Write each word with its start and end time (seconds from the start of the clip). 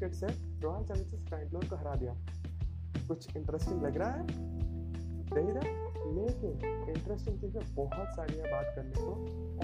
Wicket 0.00 0.14
से 0.14 0.26
royal 0.60 0.84
Challengers 0.86 1.22
Bangalore 1.30 1.64
को 1.68 1.76
हरा 1.76 1.94
दिया। 1.94 2.12
कुछ 3.08 3.36
इंटरेस्टिंग 3.36 3.82
लग 3.82 3.96
रहा 3.96 4.10
है? 4.10 4.22
नहीं 5.32 5.52
ना 5.54 5.62
लेकिन 6.14 6.52
इंटरेस्टिंग 6.90 7.40
चीज़ें 7.40 7.74
बहुत 7.74 8.14
सारी 8.16 8.36
है 8.36 8.50
बात 8.52 8.72
करने 8.76 8.92
को। 8.96 9.10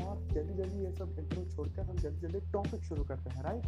और 0.03 0.21
जल्दी 0.33 0.55
जल्दी 0.55 0.85
ये 0.85 0.93
सब 0.93 1.19
इंट्रो 1.19 1.45
छोड़कर 1.55 1.83
हम 1.83 1.97
जल्दी 1.97 2.21
जल्दी 2.21 2.41
टॉपिक 2.53 2.83
शुरू 2.83 3.05
करते 3.05 3.31
हैं 3.31 3.43
राइट 3.43 3.65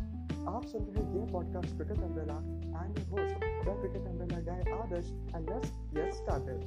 आप 0.48 0.64
सुन 0.64 0.84
रहे 0.84 1.04
हैं 1.04 1.16
ये 1.16 1.32
podcast 1.32 1.76
cricket 1.76 2.02
umbrella 2.02 2.36
and 2.84 2.98
host 3.10 3.34
the 3.38 3.80
cricket 3.80 4.06
umbrella 4.06 4.40
guy 4.50 4.60
Aadarsh 4.78 5.10
and 5.34 5.50
let's 5.50 5.72
get 5.96 6.14
started 6.14 6.60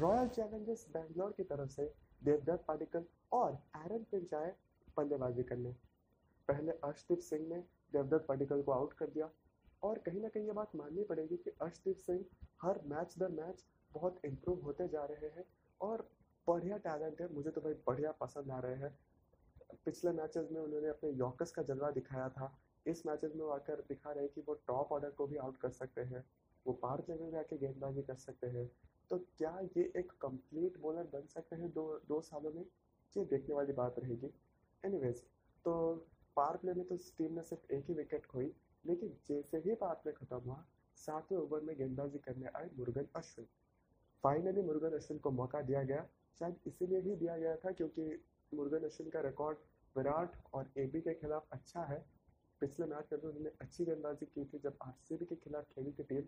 royal 0.00 0.28
challengers 0.28 0.86
Bangalore 0.94 1.34
की 1.36 1.42
तरफ़ 1.44 1.70
से 1.70 1.92
देवदत्त 2.24 2.64
पाडिकल 2.68 3.04
और 3.32 3.58
एरन 3.76 4.26
आए। 4.36 4.52
बल्लेबाजी 4.98 5.42
करने। 5.42 5.72
पहले 6.48 6.72
अर्शदीप 6.84 7.18
सिंह 7.22 7.48
ने 7.48 7.62
देवदत्त 7.92 8.26
पाडिकल 8.26 8.62
को 8.62 8.72
आउट 8.72 8.92
कर 8.92 9.10
दिया 9.10 9.30
और 9.82 9.98
कहीं 9.98 10.20
ना 10.20 10.28
कहीं 10.28 10.46
ये 10.46 10.52
बात 10.52 10.76
माननी 10.76 11.02
पड़ेगी 11.04 11.36
कि 11.36 11.50
अर्शदीप 11.62 11.96
सिंह 11.96 12.24
हर 12.62 12.80
मैच 12.86 13.14
दर 13.18 13.28
मैच 13.32 13.64
बहुत 13.92 14.20
इम्प्रूव 14.24 14.62
होते 14.62 14.88
जा 14.88 15.04
रहे 15.04 15.28
हैं 15.28 15.44
और 15.80 16.08
बढ़िया 16.46 16.76
टैलेंट 16.78 17.20
है। 17.20 17.32
मुझे 17.34 17.50
तो 17.50 17.60
भाई 17.60 17.74
बढ़िया 17.86 18.12
पसंद 18.12 18.50
आ 18.50 18.58
रहे 18.58 18.76
हैं। 18.76 18.96
पिछले 19.84 20.10
मैचेस 20.12 20.48
में 20.52 20.60
उन्होंने 20.60 20.88
अपने 20.88 21.10
यॉकस 21.10 21.50
का 21.50 21.62
जलवा 21.62 21.90
दिखाया 21.90 22.28
था। 22.28 22.50
इस 22.86 23.06
मैचेस 23.06 23.32
में 23.36 23.46
आकर 23.46 23.80
दिखा 23.88 24.12
रहे 24.12 24.24
हैं 24.24 24.32
कि 24.34 24.40
वो 24.40 24.54
टॉप 24.66 24.92
ऑर्डर 24.92 25.10
को 25.10 25.26
भी 25.26 25.36
आउट 25.36 25.56
कर 25.56 25.70
सकते 25.70 26.00
हैं। 26.02 26.24
वो 26.66 26.72
पार 26.72 27.02
जगह 27.08 27.30
में 27.32 27.38
आके 27.38 27.58
गेंदबाजी 27.58 28.02
कर 28.02 28.14
सकते 28.16 28.46
हैं। 28.46 28.66
तो 29.10 29.18
क्या 29.36 29.58
ये 29.76 29.82
एक 29.96 30.12
कंप्लीट 30.20 30.78
बॉलर 30.78 31.04
बन 31.12 31.26
सकते 31.26 31.56
हैं 31.56 31.70
दो 31.72 31.84
दो 32.08 32.20
सालों 32.20 32.52
में? 32.52 32.64
ये 33.16 33.24
देखने 33.24 33.54
वाली 33.54 33.72
बात 33.72 33.98
रहेगी। 33.98 34.32
एनीवेज 34.84 35.22
तो 35.64 35.72
पार 36.36 36.56
प्ले 36.56 36.72
में 36.74 36.84
तो 36.86 36.96
टीम 37.18 37.34
ने 37.34 37.42
सिर्फ़ 37.42 37.72
एक 37.74 37.84
ही 37.88 37.94
विकेट 37.94 38.26
खोई, 38.26 38.52
लेकिन 38.84 39.16
जैसे 39.28 39.58
ही 39.58 39.74
पार 39.74 39.94
प्ले 39.94 40.12
खत्म 40.12 40.36
हुआ, 40.38 40.64
सातवें 40.98 41.38
ओवर 41.38 41.60
में 41.60 41.76
गेंदबाजी 41.78 42.18
करने 42.18 42.46
आए 42.56 42.70
मुरुगन 42.78 43.06
अश्विन। 43.16 43.46
फाइनली 44.24 44.62
मुरुगन 44.62 44.96
अश्विन 44.96 45.18
को 45.18 45.30
मौका 45.30 45.60
दिया 45.62 45.82
गया। 45.82 46.06
शायद 46.40 46.56
इसीलिए 46.66 47.00
ही 47.00 47.14
दिया 47.16 47.36
गया 47.38 47.56
था 47.56 47.70
क्योंकि 47.72 48.04
मुरुगन 48.52 48.84
अश्विन 48.86 49.10
का 49.10 49.20
रिकॉर्ड 49.20 49.58
विराट 49.96 50.36
और 50.54 50.70
एबी 50.78 51.00
के 51.00 51.14
खिलाफ 51.14 51.46
अच्छा 51.52 51.82
है। 51.84 52.04
पिछले 52.60 52.86
मैच 52.86 53.12
में 53.12 53.20
भी 53.20 53.26
उन्होंने 53.28 53.50
अच्छी 53.60 53.84
गेंदबाजी 53.84 54.26
की 54.26 54.44
थी, 54.44 54.58
जब 54.58 54.76
आरसीबी 54.82 55.24
के 55.24 55.34
खिलाफ 55.36 55.64
खेली 55.74 55.92
थी 55.92 56.02
टीम 56.04 56.22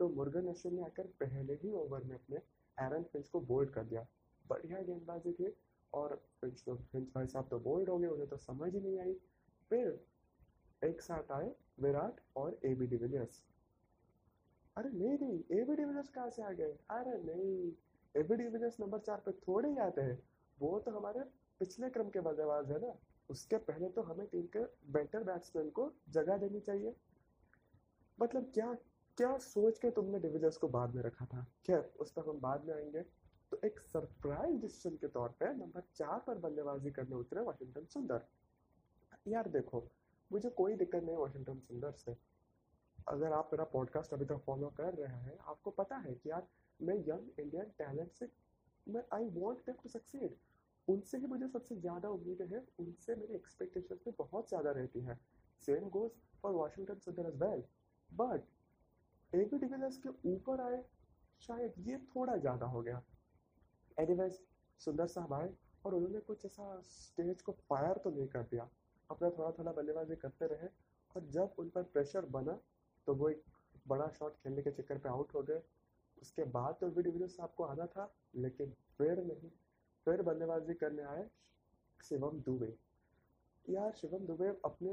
तो 0.00 0.08
मुर्गन 0.08 0.48
अश्विन 0.48 0.74
ने 0.74 0.82
आकर 0.82 1.06
पहले 1.20 1.54
ही 1.54 1.70
ओवर 1.74 2.04
में 2.04 2.14
अपने 2.14 2.36
एरन 2.78 3.02
फिंच 3.02 3.28
को 3.28 3.40
बोल्ड 3.42 3.70
कर 3.70 3.84
दिया। 3.84 4.06
बढ़िया 4.44 4.80
गेंदबाजी 4.82 5.32
थी। 5.32 5.54
और 5.94 6.14
तो 6.42 6.74
फिंच 6.74 7.08
भाई 7.14 7.26
साहब 7.26 7.48
तो 7.48 7.58
बोल्ड 7.60 7.88
हो 7.88 7.98
गए 7.98 8.08
उन्हें 8.08 8.28
तो 8.28 8.36
समझ 8.38 8.72
ही 8.74 8.80
नहीं 8.80 8.98
आई। 9.00 9.14
फिर 9.70 10.00
एक 10.82 11.00
साथ 11.02 11.32
आए 11.32 11.50
विराट 11.80 12.20
और 12.36 12.58
ए 12.64 12.74
बी 12.74 12.86
डिविलियर्स 12.86 13.42
अरे 14.76 14.90
नहीं 14.90 15.18
नहीं 15.18 15.38
ए 15.52 15.64
बी 15.64 15.74
डिविलियर्स 15.76 16.08
कहाँ 16.08 16.30
से 16.30 16.42
आ 16.42 16.50
गए? 16.50 16.72
अरे 16.90 17.16
नहीं 17.24 17.72
ए 18.14 18.22
बी 18.22 18.36
डिविलियर्स 18.36 18.80
नंबर 18.80 18.98
चार 18.98 19.22
पे 19.26 19.32
थोड़े 19.32 19.70
ही 19.70 19.76
आते 19.78 20.02
हैं। 20.02 20.18
वो 20.58 20.78
तो 20.78 20.90
हमारे 20.90 21.20
पिछले 21.60 21.90
क्रम 21.90 22.08
के 22.08 22.20
बल्लेबाज 22.20 22.70
है 22.70 22.78
ना। 22.80 22.94
उसके 23.30 23.56
पहले 23.66 23.88
तो 23.88 24.02
हमें 24.02 24.26
टीम 24.26 24.46
के 24.56 24.64
बेटर 24.92 25.22
बैट्समैन 25.24 25.68
को 25.70 25.92
जगह 26.10 26.36
देनी 26.36 26.60
चाहिए। 26.60 26.94
मतलब 28.18 28.50
क्या 28.54 28.72
क्या 29.18 29.36
सोच 29.38 29.78
के 29.78 29.90
तुमने 29.90 30.18
डिविलियर्स 30.18 30.56
को 30.56 30.68
बाद 30.68 30.94
में 30.94 31.02
रखा 31.02 31.24
था? 31.24 31.46
खैर, 31.66 31.92
उस 32.00 32.12
पर 32.12 32.28
हम 32.28 32.40
बाद 32.40 32.64
में 32.64 32.74
आएँगे। 32.74 33.04
तो 33.52 33.58
एक 33.64 33.80
सरप्राइज़ 33.82 34.60
डिसीज़न 34.60 34.96
के 34.96 35.08
तौर 35.14 35.28
पे 35.40 35.52
नंबर 35.54 35.82
चार 35.94 36.18
पर 36.26 36.38
बल्लेबाजी 36.40 36.90
करने 36.90 37.16
उतरे 37.16 37.40
वाशिंगटन 37.44 37.84
सुंदर। 37.86 38.22
यार 39.28 39.48
देखो, 39.50 39.82
मुझे 40.30 40.50
कोई 40.52 40.76
दिक्कत 40.76 41.02
नहीं 41.04 41.16
वाशिंगटन 41.16 41.58
सुंदर 41.60 41.92
से। 41.94 42.16
अगर 43.08 43.32
आप 43.32 43.50
मेरा 43.52 43.64
पॉडकास्ट 43.72 44.14
अभी 44.14 44.24
तक 44.24 44.40
फॉलो 44.46 44.68
कर 44.78 44.94
रहे 44.94 45.18
हैं, 45.18 45.36
आपको 45.40 45.70
पता 45.72 45.96
है 45.98 46.14
कि 46.14 46.30
यार 46.30 46.46
मैं 46.80 46.96
यंग 46.98 47.40
इंडियन 47.40 47.70
टैलेंट 47.78 48.12
से, 48.12 48.28
मैं 48.86 49.04
आई 49.14 49.28
वॉन्ट 49.32 49.70
टू 49.72 49.88
सक्सीड 49.90 50.36
उनसे 50.88 51.18
ही 51.18 51.26
मुझे 51.26 51.48
सबसे 51.48 51.76
ज़्यादा 51.76 52.08
उम्मीद 52.10 52.42
है, 52.52 52.64
उनसे 52.78 53.14
मेरी 53.16 53.34
एक्सपेक्टेशन 53.34 53.96
भी 54.04 54.10
बहुत 54.18 54.48
ज़्यादा 54.48 54.70
रहती 54.72 55.00
है। 55.02 55.18
Same 55.62 55.88
goes 55.90 56.10
for 56.42 56.52
Washington 56.54 56.98
Sundar 57.00 57.28
as 57.28 57.42
well 57.42 57.62
but 58.10 58.42
A 59.32 59.44
B 59.44 59.58
de Villiers 59.58 59.98
के 59.98 60.18
ऊपर 60.28 60.60
आए, 60.62 60.84
शायद 61.42 61.88
ये 61.88 61.98
थोड़ा 62.08 62.36
ज़्यादा 62.36 62.66
हो 62.66 62.82
गया। 62.82 63.02
एनीवेज 63.98 64.40
सुंदर 64.80 65.06
साहब 65.08 65.32
आए 65.32 65.48
और 65.84 65.94
उन्होंने 65.94 66.20
कुछ 66.22 66.44
ऐसा 66.46 66.80
स्टेज 66.82 67.42
को 67.42 67.52
फायर 67.68 67.98
तो 67.98 68.10
नहीं 68.10 68.26
कर 68.28 68.42
दिया। 68.44 68.68
अपना 69.10 69.30
थोड़ा 69.30 69.50
थोड़ा 69.52 69.72
बल्लेबाजी 69.72 70.16
करते 70.16 70.46
रहे, 70.46 70.68
और 71.14 71.24
जब 71.28 71.54
उन 71.58 71.68
पर 71.70 71.82
प्रेशर 71.84 72.24
बना 72.30 72.58
तो 73.06 73.14
वो 73.14 73.28
एक 73.28 73.42
बड़ा 73.86 74.08
शॉट 74.10 74.36
खेलने 74.36 74.62
के 74.62 74.70
चक्कर 74.72 74.98
पे 74.98 75.08
आउट 75.08 75.34
हो 75.34 75.42
गए। 75.42 75.62
उसके 76.22 76.44
बाद 76.50 76.76
तो 76.80 76.88
बी 76.88 77.02
डिविलियर्स 77.02 77.38
आपको 77.40 77.64
आना 77.64 77.86
था, 77.86 78.12
लेकिन 78.36 78.72
फिर 78.98 79.22
नहीं। 79.22 79.50
फिर 80.06 80.22
बल्लेबाजी 80.22 80.74
करने 80.74 81.02
आए 81.04 81.28
शिवम 82.00 82.40
दुबे। 82.40 82.74
यार, 83.64 83.92
शिवम 83.92 84.26
दुबे 84.26 84.48
अपने 84.64 84.92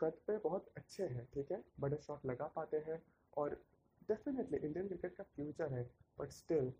कद 0.00 0.12
पे 0.26 0.36
बहुत 0.38 0.68
अच्छे 0.76 1.04
हैं, 1.04 1.26
ठीक 1.34 1.52
है? 1.52 1.62
बड़े 1.80 1.96
शॉट 1.98 2.26
लगा 2.26 2.46
पाते 2.56 2.76
हैं, 2.86 3.02
और 3.36 3.60
डेफिनेटली 4.08 4.58
इंडियन 4.58 4.88
क्रिकेट 4.88 5.14
का 5.16 5.24
फ्यूचर 5.26 5.72
है 5.72 5.82
but 6.18 6.30
still 6.32 6.72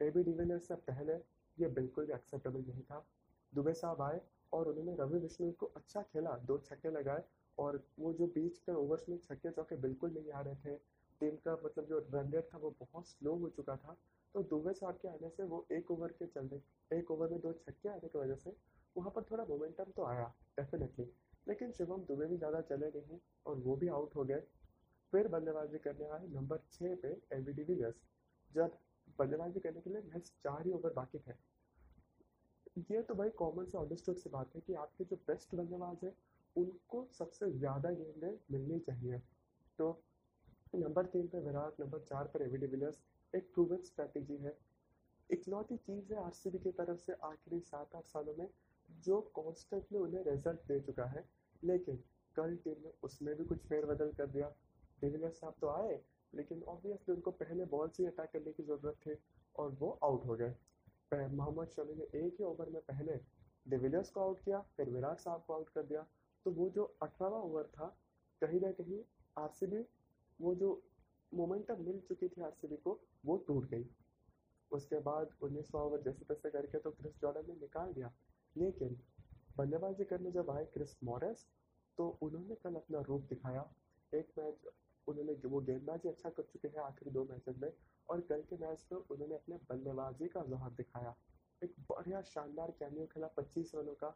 A 0.00 0.10
B 0.10 0.22
de Villiers 0.22 0.68
से 0.68 0.74
पहले 0.86 1.14
ये 1.58 1.68
बिल्कुल 1.70 2.06
भी 2.06 2.12
एक्सेप्टेबल 2.12 2.64
नहीं 2.68 2.82
था। 2.82 3.04
दुबे 3.52 3.72
साहब 3.74 4.02
आए 4.02 4.20
और 4.52 4.68
उन्होंने 4.68 4.94
रवि 4.96 5.18
विष्णु 5.18 5.50
को 5.52 5.66
अच्छा 5.76 6.02
खेला, 6.02 6.36
दो 6.38 6.58
छक्के 6.60 6.90
लगाए 6.90 7.24
और 7.58 7.82
वो 7.98 8.12
जो 8.12 8.26
बीच 8.28 8.58
के 8.58 8.72
ओवर्स 8.74 9.08
में 9.08 9.18
छक्के 9.18 9.50
चौके 9.50 9.76
बिल्कुल 9.78 10.10
नहीं 10.10 10.30
आ 10.32 10.40
रहे 10.40 10.54
थे। 10.56 10.76
टीम 11.20 11.36
का 11.44 11.52
मतलब 11.64 11.86
जो 11.86 11.98
रन 12.14 12.30
रेट 12.32 12.48
था 12.54 12.58
वो 12.58 12.74
बहुत 12.80 13.08
स्लो 13.08 13.34
हो 13.36 13.48
चुका 13.56 13.76
था। 13.76 13.96
तो 14.34 14.42
दुबे 14.44 14.72
साहब 14.72 14.98
के 15.02 15.08
आने 15.08 15.28
से 15.28 15.44
वो 15.44 15.66
एक 15.72 15.90
ओवर 15.90 16.12
के 16.18 16.26
चलने, 16.26 16.60
एक 16.90 17.10
ओवर 17.10 17.28
में 17.28 17.40
दो 17.40 17.52
छक्के 17.54 17.88
आने 17.88 18.08
की 18.08 18.18
वजह 18.18 18.34
से 18.36 18.54
वहाँ 18.96 19.10
पर 19.10 19.22
थोड़ा 19.30 19.44
मोमेंटम 19.44 19.90
तो 19.96 20.04
आया 20.04 20.32
डेफिनेटली 20.58 21.04
लेकिन 21.46 21.72
शिवम 21.72 22.02
दुबे 22.08 22.26
भी 22.26 22.36
ज़्यादा 22.36 22.60
चले 22.68 22.86
नहीं 22.90 23.18
और 23.46 23.56
वो 23.58 23.76
भी 23.76 23.88
आउट 23.90 24.16
हो 24.16 24.24
गए। 24.24 24.40
फिर 25.12 25.28
बल्लेबाजी 25.28 25.78
करने 25.78 26.08
आए 26.08 26.26
नंबर 26.28 26.58
छः 26.72 26.94
पे 27.02 27.08
एल 27.32 27.42
बी 27.44 27.52
डिविलियर्स 27.52 28.00
जब 28.50 28.76
बल्लेबाजी 29.20 29.60
करने 29.60 29.80
के 29.80 29.90
लिए 29.90 30.02
महज 30.02 30.30
चार 30.42 30.66
ही 30.66 30.72
ओवर 30.72 30.92
बाकी 30.94 31.18
थे। 31.18 31.34
ये 32.90 33.02
तो 33.02 33.14
भाई 33.14 33.30
कॉमन 33.36 33.64
से 33.64 33.78
अंडरस्टूड 33.78 34.16
से 34.16 34.30
बात 34.30 34.54
है 34.56 34.60
कि 34.66 34.74
आपके 34.76 35.04
जो 35.04 35.16
बेस्ट 35.28 35.54
बल्लेबाज 35.54 36.04
है, 36.04 36.12
उनको 36.56 37.06
सबसे 37.12 37.50
ज़्यादा 37.52 37.90
गेंदें 37.92 38.38
मिलनी 38.52 38.78
चाहिए। 38.80 39.18
तो 39.78 39.90
नंबर 40.74 41.06
तीन 41.06 41.26
पे 41.28 41.38
विराट 41.40 41.80
नंबर 41.80 41.98
चार 42.00 42.30
पर 42.34 42.42
एवी 42.42 42.58
डिविलियर्स 42.58 43.00
एक 43.32 43.50
प्रूवन 43.54 43.82
स्ट्रैटेजी 43.84 44.36
है। 44.36 44.56
इकलौती 45.30 45.76
चीज़ 45.78 46.12
है 46.12 46.24
आरसीबी 46.24 46.58
की 46.58 46.70
तरफ़ 46.72 46.98
से 46.98 47.12
आखिरी 47.24 47.60
सात 47.62 47.94
आठ 47.96 48.06
सालों 48.06 48.34
में, 48.34 48.48
जो 48.88 49.20
कॉन्स्टेंटली 49.34 49.98
उन्हें 49.98 50.24
रिज़ल्ट 50.24 50.60
दे 50.68 50.78
चुका 50.80 51.04
है। 51.06 51.24
लेकिन 51.62 52.02
कल 52.36 52.56
टीम 52.56 52.76
ने 52.84 52.92
उसमें 53.02 53.34
भी 53.36 53.44
कुछ 53.44 53.58
फेरबदल 53.66 54.12
कर 54.12 54.26
दिया। 54.28 54.52
डिविलियर्स 55.00 55.40
साहब 55.40 55.54
तो 55.60 55.68
आए 55.68 56.00
लेकिन 56.32 56.62
ऑब्वियसली 56.68 57.14
उनको 57.14 57.30
पहले 57.38 57.64
बॉल 57.66 57.88
से 57.88 58.06
अटैक 58.06 58.30
करने 58.32 58.52
की 58.52 58.62
ज़रूरत 58.62 58.96
थी 59.06 59.14
और 59.56 59.70
वो 59.80 59.98
आउट 60.04 60.26
हो 60.26 60.34
गए। 60.36 60.54
मोहम्मद 61.12 61.68
शमी 61.68 61.94
ने 61.94 62.04
एक 62.18 62.34
ही 62.34 62.44
ओवर 62.44 62.68
में 62.70 62.80
पहले 62.82 63.18
डिविलियर्स 63.66 64.10
को 64.10 64.20
आउट 64.20 64.38
किया, 64.40 64.60
फिर 64.76 64.90
विराट 64.90 65.18
साहब 65.18 65.42
को 65.46 65.54
आउट 65.54 65.68
कर 65.70 65.82
दिया। 65.84 66.06
तो 66.46 66.50
वो 66.50 66.68
जो 66.70 66.84
अठारहवा 67.02 67.38
ओवर 67.38 67.64
था, 67.68 67.86
कहीं 68.42 68.60
ना 68.60 68.70
कहीं 68.72 69.00
आरसीबी 69.36 69.84
वो 70.40 70.54
जो 70.54 70.70
मोमेंटम 71.32 71.82
मिल 71.84 71.98
चुकी 72.08 72.28
थी 72.28 72.42
आरसीबी 72.42 72.76
को, 72.76 72.98
वो 73.26 73.36
टूट 73.48 73.68
गई। 73.70 73.86
उसके 74.70 74.98
बाद 75.00 75.30
उन्नीसवा 75.42 75.82
ओवर 75.82 76.00
जैसे 76.02 76.24
तैसे 76.24 76.50
करके 76.50 76.78
तो 76.78 76.90
क्रिस 76.92 77.20
जॉर्डन 77.20 77.46
ने 77.48 77.54
निकाल 77.60 77.92
दिया। 77.92 78.12
लेकिन 78.56 78.96
बल्लेबाजी 79.58 80.04
करने 80.04 80.30
जब 80.30 80.50
आए 80.50 80.64
क्रिस 80.74 80.96
मॉरिस 81.04 81.44
तो 81.98 82.08
उन्होंने 82.22 82.54
कल 82.54 82.74
अपना 82.74 83.00
रूप 83.00 83.22
दिखाया। 83.30 83.68
एक 84.12 84.28
मैच 84.38 84.68
उन्होंने 85.10 85.34
वो 85.46 85.60
गेंदबाजी 85.62 86.08
अच्छा 86.08 86.30
कर 86.30 86.42
चुके 86.52 86.68
हैं 86.68 86.82
आखिरी 86.82 87.10
दो 87.10 87.24
मैचेस 87.24 87.56
में 87.58 87.70
और 88.08 88.20
कल 88.28 88.42
के 88.50 88.56
मैच 88.58 88.86
में 88.92 88.98
उन्होंने 89.00 89.34
अपने 89.34 89.56
बल्लेबाजी 89.68 90.28
का 90.28 90.42
जोहर 90.46 90.70
दिखाया। 90.76 91.14
एक 91.62 91.74
बढ़िया 91.88 92.22
शानदार 92.24 92.70
कैमियो 92.78 93.06
खेला 93.06 93.26
25 93.36 93.74
रनों 93.74 93.94
का। 93.94 94.08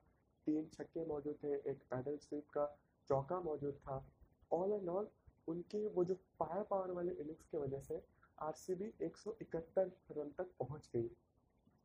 तीन 0.47 0.69
छक्के 0.69 1.05
मौजूद 1.07 1.37
थे, 1.43 1.53
एक 1.71 1.83
पैडल 1.91 2.17
स्वीप 2.19 2.49
का 2.51 2.65
चौका 3.09 3.41
मौजूद 3.43 3.75
था। 3.79 4.05
ऑल 4.51 4.73
एंड 4.73 4.89
ऑल 4.91 5.09
उनके 5.49 5.87
वो 5.89 6.05
जो 6.05 6.15
फायर 6.39 6.63
पावर 6.65 6.91
वाले 6.93 7.13
इनिंग्स 7.15 7.47
की 7.47 7.59
वजह 7.59 7.81
से 7.83 8.03
आरसीबी 8.39 8.93
171 9.03 9.91
रन 10.13 10.31
तक 10.39 10.51
पहुँच 10.59 10.89
गई, 10.95 11.09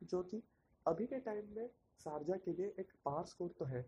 जो 0.02 0.22
कि 0.24 0.42
अभी 0.86 1.06
के 1.06 1.18
टाइम 1.20 1.54
में 1.56 1.68
शारजा 2.00 2.36
के 2.36 2.52
लिए 2.52 2.74
एक 2.80 2.92
पार 3.04 3.24
स्कोर 3.26 3.54
तो 3.58 3.64
है। 3.64 3.82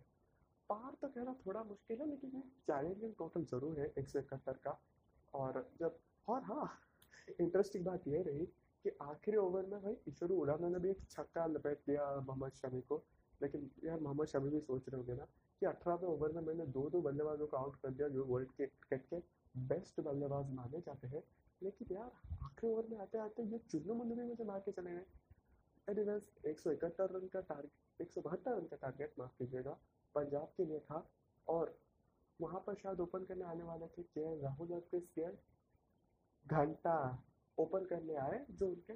पार 0.71 0.95
तो 1.03 1.09
कहना 1.09 1.35
थोड़ा 1.47 1.63
मुश्किल 1.65 2.01
है, 2.01 2.09
लेकिन 2.09 2.41
चैलेंजिंग 2.63 3.15
टोटल 3.19 3.45
ज़रूर 3.47 3.81
है 3.81 3.93
एक 3.99 4.09
सौ 4.09 4.19
इकहत्तर 4.19 4.61
का। 4.65 4.79
और 5.35 5.71
जब, 5.81 5.99
और 6.29 6.43
हाँ 6.43 6.71
इंटरेस्टिंग 7.41 7.85
बात 7.85 8.09
यह 8.09 8.23
रही 8.27 8.47
कि 8.85 8.91
आखिरी 9.03 9.37
ओवर 9.37 9.67
में 9.67 9.83
भाई 9.83 9.97
ईश्वरू 10.09 10.37
उड़ाना 10.37 10.69
ने 10.69 10.79
भी 10.79 10.91
एक 10.91 11.01
छक्का 11.11 11.47
लपेट 11.47 11.79
दिया 11.87 12.05
मोहम्मद 12.21 12.53
शमी 12.53 12.81
को। 12.81 13.03
लेकिन 13.43 13.71
यार 13.85 14.01
मोहम्मद 14.01 14.27
शमी 14.27 14.51
भी 14.51 14.61
सोच 14.61 14.89
रहे 14.89 14.97
होंगे 14.97 15.15
ना 15.15 15.25
कि 15.61 15.67
अठारहवें 15.67 16.09
ओवर 16.09 16.33
में 16.33 16.41
मैंने 16.43 16.67
दो 16.67 16.89
दो 16.91 17.01
बल्लेबाजों 17.01 17.47
को 17.47 17.57
आउट 17.57 17.77
कर 17.77 17.91
दिया 17.91 18.09
जो 18.09 18.25
वर्ल्ड 18.25 18.51
के 18.53 18.67
क्रिकेट 18.67 19.07
के 19.11 19.17
बेस्ट 19.69 20.01
बल्लेबाज 20.01 20.53
माने 20.53 20.81
जाते 20.81 21.09
हैं। 21.09 21.23
लेकिन 21.63 21.97
यार, 21.97 22.11
आखिरी 22.45 22.73
ओवर 22.73 22.87
में 22.91 22.99
आते 22.99 23.19
आते 23.19 23.43
ये 23.43 23.59
चुन्नू 23.59 23.95
मुन्नू 23.95 24.15
भी 24.15 24.23
मुझे 24.23 24.45
मार 24.45 24.61
के 24.61 24.73
चले 24.73 24.91
गए। 24.91 25.05
एनीवेज 25.89 26.31
एक 26.47 26.59
सौ 26.59 26.71
इकहत्तर 26.71 27.11
रन 27.11 27.27
का 27.27 27.41
टारगेट 27.41 28.03
एक 28.03 28.11
सौ 28.11 28.21
बहत्तर 28.21 28.57
रन 28.57 28.67
का 28.67 28.77
टारगेट 28.77 29.13
माफ़ 29.19 29.39
कीजिएगा 29.39 29.79
पंजाब 30.15 30.53
के 30.57 30.65
लिए 30.65 30.79
था। 30.81 30.99
वहाँ 32.53 32.65
पर 32.67 32.75
शायद 32.75 33.01
ओपन 33.01 33.25
करने 33.25 33.45
आने 33.45 33.63
वाले 33.65 33.87
थे 33.89 34.03
के 34.05 34.23
राहुल 34.41 34.73
और 34.73 34.81
क्रिस 34.81 35.05
गेल 35.19 35.37
घंटा 36.47 36.97
ओपन 37.59 37.85
करने 37.85 38.17
आए 38.17 38.45
जो 38.51 38.67
उनके 38.67 38.93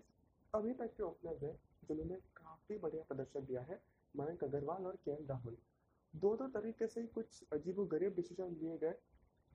अभी 0.54 0.72
तक 0.72 0.92
के 0.96 1.02
ओपनर्स 1.02 1.42
हैं, 1.42 1.54
जिन्होंने 1.88 2.16
काफ़ी 2.36 2.78
बढ़िया 2.78 3.02
प्रदर्शन 3.08 3.46
दिया 3.46 3.62
है, 3.62 3.80
मयंक 4.14 4.44
अग्रवाल 4.44 4.86
और 4.86 4.96
के 5.04 5.14
राहुल 5.26 5.56
दो 6.14 6.34
दो 6.36 6.48
तरीके 6.48 6.86
से 6.86 7.06
कुछ 7.16 7.42
अजीब 7.52 7.80
गरीब 7.92 8.14
डिसीज़न 8.16 8.54
लिए 8.60 8.76
गए। 8.78 8.94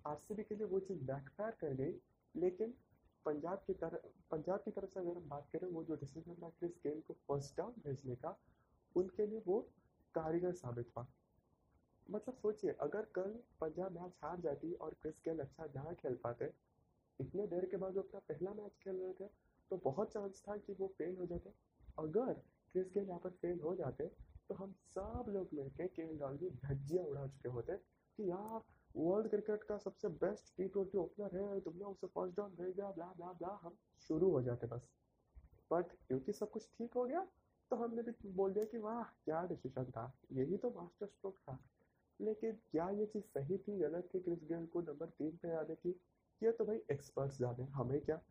आरसीबी 0.08 0.44
के 0.44 0.56
लिए 0.56 0.68
वो 0.68 0.80
चीज़ 0.80 1.04
बैकफायर 1.06 1.58
कर 1.62 1.74
गई, 1.76 1.94
लेकिन 2.36 2.74
पंजाब 3.26 3.64
की 3.68 3.74
तरफ़ 3.74 4.08
पंजाब 4.32 4.60
की 4.60 4.72
तरफ़ 4.72 4.90
से 4.90 5.00
अगर 5.00 5.18
हम 5.18 5.30
बात 5.30 5.50
करें, 5.54 5.68
वो 5.70 5.84
जो 5.84 5.96
डिसीज़न 5.96 6.42
था 6.44 6.50
क्रिस 6.50 6.78
गेल 6.84 7.02
को 7.08 7.14
फ़र्स्ट 7.28 7.58
डाउन 7.58 7.82
भेजने 7.86 8.16
का, 8.16 8.38
उनके 8.96 9.28
लिए 9.28 9.42
वो 9.48 9.60
कारीगर 10.16 10.54
साबित 10.54 10.92
हुआ। 10.98 11.08
मतलब 12.10 12.36
सोचिए, 12.36 12.72
अगर 12.82 13.06
कल 13.16 13.38
पंजाब 13.62 13.92
मैच 13.94 14.18
हार 14.24 14.40
जाती 14.42 14.74
और 14.76 14.94
क्रिस 15.02 15.22
गेल 15.26 15.40
अच्छा 15.40 15.68
जहाँ 15.68 15.94
खेल 15.96 16.16
पाते, 16.24 16.50
इतने 17.20 17.46
देर 17.48 17.66
के 17.66 17.78
बाद 17.78 17.96
वो 17.96 18.02
अपना 18.02 18.20
पहला 18.30 18.54
मैच 18.54 18.78
खेल 18.84 18.96
रहे 18.96 19.14
थे 19.16 19.28
तो 19.72 19.78
बहुत 19.84 20.14
चांस 20.14 20.44
था 20.48 20.58
कि 20.58 20.74
वो 20.80 20.88
फेल 20.98 21.16
हो 21.18 21.26
जाते। 21.26 21.50
अगर 21.98 22.34
क्रिस 22.76 22.92
गेल 22.94 23.08
यहाँ 23.08 23.20
पर 23.20 23.30
फेल 23.42 23.60
हो 23.60 23.76
जाते 23.76 24.08
तो 24.50 24.56
हम 24.56 24.74
सब 24.88 25.26
लोग 25.30 25.50
मिलकर 25.54 25.88
के 25.88 26.02
एल 26.04 26.18
राहुल 26.20 26.38
की 26.38 26.50
धज्जियाँ 26.62 27.04
उड़ा 27.06 27.26
चुके 27.28 27.50
होते 27.50 27.76
कि 27.76 28.30
यार 28.30 28.62
वर्ल्ड 28.96 29.30
क्रिकेट 29.30 29.64
का 29.64 29.78
सबसे 29.80 30.08
बेस्ट 30.20 30.56
टी 30.58 30.68
ट्वेंटी 30.68 30.98
ओपनर 30.98 31.36
है, 31.36 31.60
तुमने 31.62 31.86
उसे 31.86 32.08
फ़र्स्ट 32.08 32.38
डाउन 32.38 32.56
भेज 32.56 32.76
दिया 32.76 32.92
ब्ला 32.92 33.06
ब्ला 33.18 33.32
ब्ला 33.34 33.60
हम 33.64 33.78
शुरू 34.10 34.32
हो 34.32 34.42
जाते 34.42 34.68
बस। 34.68 34.88
बट 35.72 35.92
क्योंकि 36.08 36.34
सब 36.34 36.50
कुछ 36.52 36.68
ठीक 36.70 36.94
हो 36.96 37.06
गया 37.06 37.26
तो 37.72 37.76
हमने 37.76 38.02
भी 38.02 38.32
बोल 38.32 38.54
दिया 38.54 38.66
कि 38.66 38.78
वाह, 38.78 39.04
क्या 39.26 39.42
डिसीज़न 39.48 39.92
था, 39.92 40.12
यही 40.32 40.58
तो 40.58 40.70
मास्टर 40.72 41.08
स्ट्रोक 41.08 41.38
था। 41.40 41.58
लेकिन 42.22 42.52
क्या 42.72 42.90
ये 42.90 43.06
चीज़ 43.06 43.24
सही 43.24 43.58
थी, 43.58 43.80
गलत 43.80 44.10
थी? 44.14 44.20
क्रिस 44.20 44.44
गेल 44.44 44.66
को 44.66 44.82
नंबर 44.82 45.06
तीन 45.10 45.32
पे 45.32 45.52
आने 45.52 45.76
की? 45.76 46.02
ये 46.44 46.52
तो 46.52 46.66
भाई 46.66 46.82
एक्सपर्ट्स 46.92 47.40
जाने, 47.40 47.64
हमें 47.64 48.02
क्या? 48.02 48.22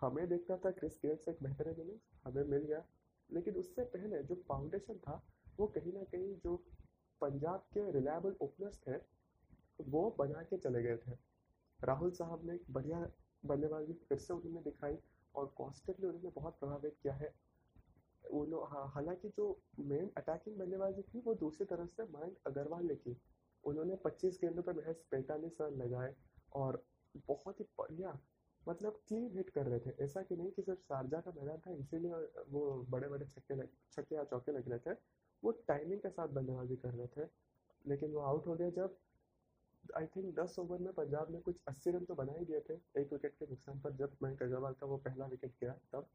हमें 0.00 0.28
देखना 0.28 0.56
था 0.56 0.70
क्रिस 0.70 0.98
गेल 1.02 1.16
से 1.16 1.30
एक 1.30 1.38
बेहतर 1.42 1.80
इनिंग्स 1.80 2.10
हमें 2.24 2.44
मिल 2.44 2.62
गया। 2.62 2.84
लेकिन 3.32 3.54
उससे 3.54 3.84
पहले 3.84 4.22
जो 4.22 4.34
फाउंडेशन 4.34 4.94
था, 4.94 5.22
वो 5.60 5.66
कहीं 5.66 5.92
ना 5.92 6.02
कहीं 6.02 6.36
जो 6.36 6.56
पंजाब 7.20 7.60
के 7.60 7.90
रिलायबल 7.90 8.36
ओपनर्स 8.40 8.80
थे, 8.88 8.96
वो 9.80 10.16
बना 10.18 10.42
के 10.42 10.56
चले 10.56 10.82
गए 10.82 10.96
थे। 10.96 11.12
राहुल 11.84 12.10
साहब 12.10 12.46
ने 12.46 12.54
एक 12.54 12.64
बढ़िया 12.70 13.10
बल्लेबाजी 13.46 13.92
फिर 13.92 14.18
से 14.18 14.34
उन्होंने 14.34 14.60
दिखाई 14.60 14.98
और 15.34 15.46
कॉन्स्टेंटली 15.46 16.06
उन्होंने 16.06 16.30
बहुत 16.30 16.58
प्रभावित 16.60 16.96
किया 17.02 17.14
है। 17.14 17.44
हालाँकि 18.94 19.28
जो 19.28 19.60
मेन 19.78 20.10
अटैकिंग 20.16 20.56
बल्लेबाजी 20.56 21.02
थी, 21.02 21.20
वो 21.20 21.34
दूसरी 21.34 21.66
तरफ़ 21.66 21.90
से 21.90 22.02
मयंक 22.02 22.36
अग्रवाल 22.46 22.84
ने 22.84 22.94
की। 22.94 23.16
उन्होंने 23.66 23.96
25 24.04 24.38
गेंदों 24.40 24.62
पर 24.62 24.72
महज 24.74 25.02
पैंतालीस 25.10 25.60
रन 25.60 25.76
लगाए 25.82 26.14
और 26.52 26.82
बहुत 27.28 27.60
ही 27.60 27.64
बढ़िया 27.78 28.18
मतलब 28.66 29.00
क्लीन 29.08 29.30
हिट 29.36 29.50
कर 29.50 29.66
रहे 29.66 29.78
थे। 29.80 30.04
ऐसा 30.04 30.22
कि 30.22 30.36
नहीं 30.36 30.50
कि 30.50 30.62
सिर्फ़ 30.62 30.80
शारजा 30.80 31.20
का 31.20 31.30
मैदान 31.30 31.58
था, 31.58 31.72
इसीलिए 31.72 32.12
वो 32.50 32.84
बड़े 32.90 33.08
बड़े 33.08 33.26
छक्के 33.26 33.54
लग, 33.54 33.68
छक्के 33.92 34.14
या 34.14 34.24
चौके 34.24 34.52
लग 34.52 34.68
रहे 34.68 34.78
थे। 34.86 34.96
वो 35.42 35.50
टाइमिंग 35.68 36.00
के 36.00 36.10
साथ 36.10 36.28
बल्लेबाजी 36.28 36.76
कर 36.76 36.94
रहे 36.94 37.06
थे, 37.16 37.28
लेकिन 37.84 38.12
वो 38.12 38.20
आउट 38.20 38.46
हो 38.46 38.54
गया 38.54 38.70
जब 38.72 38.96
आई 39.96 40.06
थिंक 40.06 40.34
दस 40.34 40.58
ओवर 40.58 40.78
में 40.78 40.92
पंजाब 40.92 41.30
ने 41.32 41.40
कुछ 41.40 41.56
अस्सी 41.68 41.90
रन 41.90 42.04
तो 42.04 42.14
बना 42.14 42.32
ही 42.32 42.44
दिए 42.44 42.60
थे, 42.60 42.74
एक 43.00 43.12
विकेट 43.12 43.34
के 43.38 43.46
नुकसान 43.46 43.80
पर 43.80 43.92
जब 43.92 44.16
मयंक 44.22 44.42
अग्रवाल 44.42 44.72
का 44.72 44.86
वो 44.86 44.96
पहला 44.96 45.26
विकेट 45.26 45.52
गया 45.60 45.72
तब। 45.92 46.06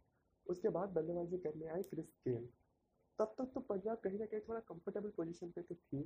उसके 0.48 0.70
बाद 0.70 0.90
बल्लेबाजी 0.90 1.38
करने 1.38 1.68
आए 1.68 1.84
क्रिस 1.84 2.06
गेल। 2.28 2.48
तब 3.20 3.36
तक 3.38 3.52
तो 3.54 3.60
पंजाब 3.60 3.98
कहीं 3.98 4.20
ना 4.20 4.26
कहीं 4.26 4.42
थोड़ा 4.42 4.60
कंफर्टेबल 4.60 5.10
पोजीशन 5.10 5.50
पे 5.50 5.62
तो 5.62 5.76
थी 5.76 6.02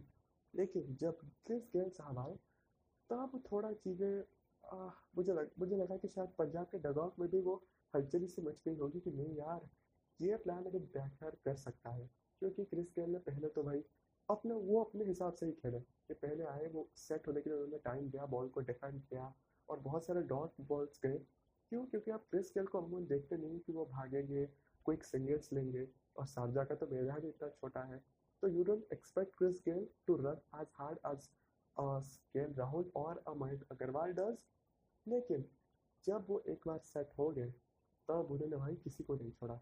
लेकिन 0.53 0.95
जब 1.01 1.19
क्रिस 1.45 1.67
गेल 1.75 1.89
साहब 1.89 2.19
आए 2.19 2.35
तब 3.09 3.41
थोड़ा 3.51 3.71
चीज़ें 3.73 4.23
मुझे 5.17 5.33
लग, 5.33 5.49
मुझे 5.59 5.75
लगा 5.75 5.97
कि 5.97 6.07
शायद 6.07 6.29
पंजाब 6.37 6.65
के 6.65 6.77
डगआउट 6.79 7.19
में 7.19 7.29
भी 7.29 7.39
वो 7.41 7.55
हलचली 7.93 8.27
से 8.27 8.41
मच 8.41 8.61
गई 8.67 8.75
होगी 8.75 8.99
कि 8.99 9.11
नहीं 9.11 9.35
यार 9.37 9.67
ये 10.19 10.37
प्लान 10.37 10.65
अगर 10.65 10.79
बैकफायर 10.95 11.35
कर 11.45 11.55
सकता 11.55 11.89
है 11.89 12.09
क्योंकि 12.41 12.63
क्रिस 12.65 12.91
गेल 12.99 13.09
ने 13.09 13.19
पहले 13.19 13.47
तो 13.49 13.63
भाई 13.63 13.83
अपना 14.29 14.55
वो 14.55 14.83
अपने 14.83 15.05
हिसाब 15.05 15.33
से 15.33 15.45
ही 15.45 15.51
खेले 15.51 15.79
कि 15.79 16.13
पहले 16.13 16.43
आए 16.45 16.67
वो 16.67 16.87
सेट 16.97 17.27
होने 17.27 17.41
के 17.41 17.49
लिए 17.49 17.59
उन्होंने 17.59 17.77
टाइम 17.85 18.09
दिया 18.09 18.25
बॉल 18.25 18.47
को 18.49 18.61
डिफेंड 18.61 19.01
किया 19.01 19.33
और 19.69 19.79
बहुत 19.79 20.05
सारे 20.05 20.21
डॉट 20.23 20.61
बॉल्स 20.67 20.99
गए। 21.05 21.17
क्यों? 21.71 21.85
क्योंकि 21.85 22.11
आप 22.11 22.25
क्रिस 22.31 22.51
गेल 22.57 22.65
को 22.67 22.81
अमूमन 22.81 23.05
देखते 23.07 23.37
नहीं 23.37 23.59
कि 23.59 23.73
वो 23.73 23.85
भागेंगे 23.91 24.45
क्विक 24.85 25.03
सिंगल्स 25.03 25.51
लेंगे 25.53 25.87
और 26.15 26.25
शारजा 26.27 26.63
का 26.63 26.75
तो 26.75 26.87
मैदान 26.87 27.27
इतना 27.27 27.49
छोटा 27.49 27.83
है। 27.83 28.01
तो 28.43 28.47
you 28.49 28.63
don't 28.63 28.93
expect 28.93 29.35
Chris 29.37 29.59
Gayle 29.65 29.85
to 30.07 30.15
run 30.17 30.39
as 30.61 30.71
hard 30.77 30.97
as 31.07 31.27
K 32.33 32.41
Rahul 32.53 32.89
और 32.97 33.23
मयंक 33.43 33.63
अग्रवाल 33.71 34.13
डज 34.13 34.43
लेकिन 35.05 35.45
जब 36.05 36.25
वो 36.29 36.39
एक 36.49 36.67
बार 36.67 36.79
सेट 36.85 37.13
हो 37.19 37.29
गए 37.37 37.51
तब 38.09 38.31
उन्होंने 38.31 38.57
भाई 38.57 38.75
किसी 38.83 39.03
को 39.03 39.15
नहीं 39.15 39.31
छोड़ा। 39.31 39.55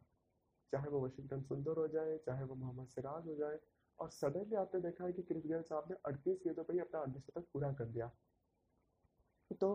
चाहे 0.73 0.89
वो 0.89 1.01
वाशिंगटन 1.01 1.41
सुंदर 1.43 1.77
हो 1.77 1.87
जाए 1.95 2.17
चाहे 2.25 2.43
वो 2.43 2.55
मोहम्मद 2.55 2.87
सिराज 2.89 3.27
हो 3.27 3.35
जाए 3.35 3.59
और 3.99 4.09
सडनली 4.11 4.55
आपने 4.57 4.81
देखा 4.81 5.05
है 5.05 5.13
कि 5.13 5.23
क्रिस 5.23 5.45
गेल 5.45 5.61
साहब 5.63 5.91
ने 5.91 5.97
अड़तीस 6.05 6.41
गेंदों 6.45 6.63
पर 6.63 6.73
ही 6.73 6.79
अपना 6.79 6.99
अर्धशतक 7.01 7.45
पूरा 7.53 7.71
कर 7.73 7.85
दिया। 7.87 8.11
तो 9.61 9.73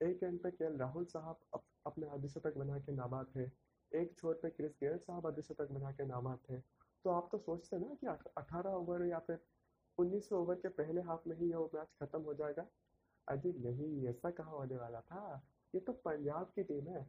एक 0.00 0.22
एंड 0.22 0.42
पे 0.42 0.50
के 0.52 0.76
राहुल 0.78 1.04
साहब 1.06 1.40
अप, 1.54 1.64
अपने 1.86 2.06
अर्धशतक 2.08 2.56
बना 2.58 2.78
के 2.78 2.92
नाबाद 2.94 3.32
थे। 3.36 3.50
एक 3.92 4.18
छोर 4.18 4.38
पे 4.42 4.50
क्रिस 4.50 4.76
गेल 4.82 4.98
साहब 5.00 5.26
अर्धशतक 5.26 5.70
बना 5.72 5.92
के 5.92 6.06
नाबाद 6.06 6.38
थे। 6.50 6.58
तो 7.04 7.10
आप 7.10 7.28
तो 7.32 7.38
सोचते 7.38 7.78
ना 7.78 7.94
कि 7.94 8.06
अठारह 8.36 8.70
ओवर 8.70 9.06
या 9.06 9.18
फिर 9.18 9.38
उन्नीस 9.98 10.32
ओवर 10.32 10.54
के 10.54 10.68
पहले 10.68 11.00
हाफ़ 11.00 11.28
में 11.28 11.36
ही 11.36 11.50
ये 11.50 11.58
मैच 11.74 11.94
खत्म 12.02 12.20
हो 12.22 12.34
जाएगा। 12.34 12.66
अजी 13.28 13.52
नहीं, 13.52 14.08
ऐसा 14.08 14.30
कहाँ 14.30 14.52
होने 14.52 14.76
वाला 14.76 15.00
था? 15.00 15.22
ये 15.74 15.80
तो 15.80 15.92
पंजाब 15.92 16.52
की 16.54 16.62
टीम 16.62 16.88
है। 16.88 17.02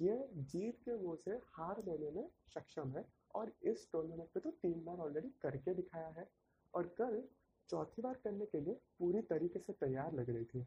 ये 0.00 0.16
जीत 0.36 0.80
के 0.84 0.96
मुँह 0.96 1.16
से 1.16 1.30
हार 1.30 1.80
देने 1.82 2.10
में 2.10 2.28
सक्षम 2.54 2.96
है 2.96 3.04
और 3.34 3.52
इस 3.62 3.88
टूर्नामेंट 3.92 4.28
पे 4.34 4.40
तो 4.40 4.50
तीन 4.62 4.84
बार 4.84 4.98
ऑलरेडी 4.98 5.28
करके 5.42 5.74
दिखाया 5.74 6.08
है 6.18 6.28
और 6.74 6.86
कल 6.98 7.22
चौथी 7.68 8.02
बार 8.02 8.14
करने 8.24 8.46
के 8.46 8.60
लिए 8.60 8.74
पूरी 8.98 9.20
तरीके 9.22 9.58
से 9.58 9.72
तैयार 9.72 10.14
लग 10.14 10.30
रही 10.30 10.44
थी। 10.44 10.66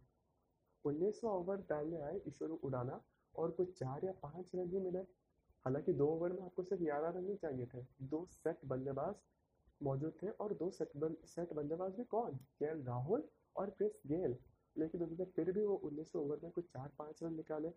उन्नीस 0.85 1.23
ओवर 1.23 1.65
डालने 1.69 2.01
आए 2.01 2.21
ईश्वर 2.27 2.49
उड़ाना 2.63 3.01
और 3.35 3.51
कुछ 3.51 3.77
चार 3.79 4.05
या 4.05 4.11
पाँच 4.23 4.51
रन 4.55 4.69
ही 4.69 4.79
मिले। 4.79 5.03
हालाँकि 5.65 5.93
दो 5.93 6.07
ओवर 6.07 6.33
में 6.33 6.41
आपको 6.43 6.63
सिर्फ़ 6.63 6.83
ग्यारह 6.83 7.09
रन 7.17 7.27
ही 7.27 7.35
चाहिए 7.37 7.65
थे। 7.65 7.81
दो 8.03 8.25
सेट 8.27 8.65
बल्लेबाज 8.65 9.15
मौजूद 9.81 10.13
थे 10.21 10.29
और 10.29 10.53
दो 10.53 10.69
सेट 10.71 10.89
बल, 10.97 11.15
सेट 11.25 11.53
बल्लेबाज 11.53 11.95
भी 11.95 12.03
कौन? 12.05 12.35
के 12.59 12.73
राहुल 12.83 13.23
और 13.55 13.69
क्रिस 13.69 14.01
गेल। 14.07 14.37
लेकिन 14.75 15.01
उन्होंने 15.03 15.25
फिर 15.35 15.51
भी 15.51 15.63
वो 15.65 15.75
उन्नीस 15.85 16.15
ओवर 16.15 16.39
में 16.43 16.51
कुछ 16.51 16.65
चार 16.65 16.91
पाँच 16.99 17.23
रन 17.23 17.33
निकाले। 17.35 17.71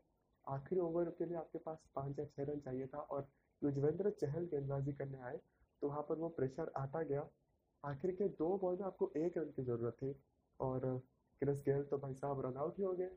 आखिरी 0.45 0.81
ओवर 0.81 1.11
के 1.19 1.25
लिए 1.25 1.37
आपके 1.37 1.59
पास 1.59 1.79
पाँच 1.95 2.19
या 2.19 2.25
छः 2.27 2.45
रन 2.45 2.61
चाहिए 2.61 2.87
था 2.87 2.99
और 2.99 3.29
युजवेंद्र 3.63 4.11
चहल 4.21 4.45
गेंदबाजी 4.47 4.93
करने 4.93 5.21
आए 5.21 5.41
तो 5.83 5.89
वहाँ 5.89 6.03
पर 6.09 6.19
वो 6.19 6.29
प्रेशर 6.37 6.73
आता 6.77 7.03
गया। 7.03 7.29
आखिर 7.85 8.11
के 8.13 8.29
दो 8.31 8.57
बॉल 8.59 8.77
में 8.77 8.85
आपको 8.87 9.11
एक 9.17 9.39
रन 9.39 9.51
की 9.57 9.63
ज़रूरत 9.65 9.97
थी 10.03 10.15
और 10.61 10.81
क्रिस 11.43 11.63
गेल 11.63 11.83
तो 11.85 11.99
भाई 11.99 12.15
साहब 12.15 12.41
रन 12.47 12.57
आउट 12.57 12.79
ही 12.79 12.85
हो 12.85 12.93
गए। 12.93 13.11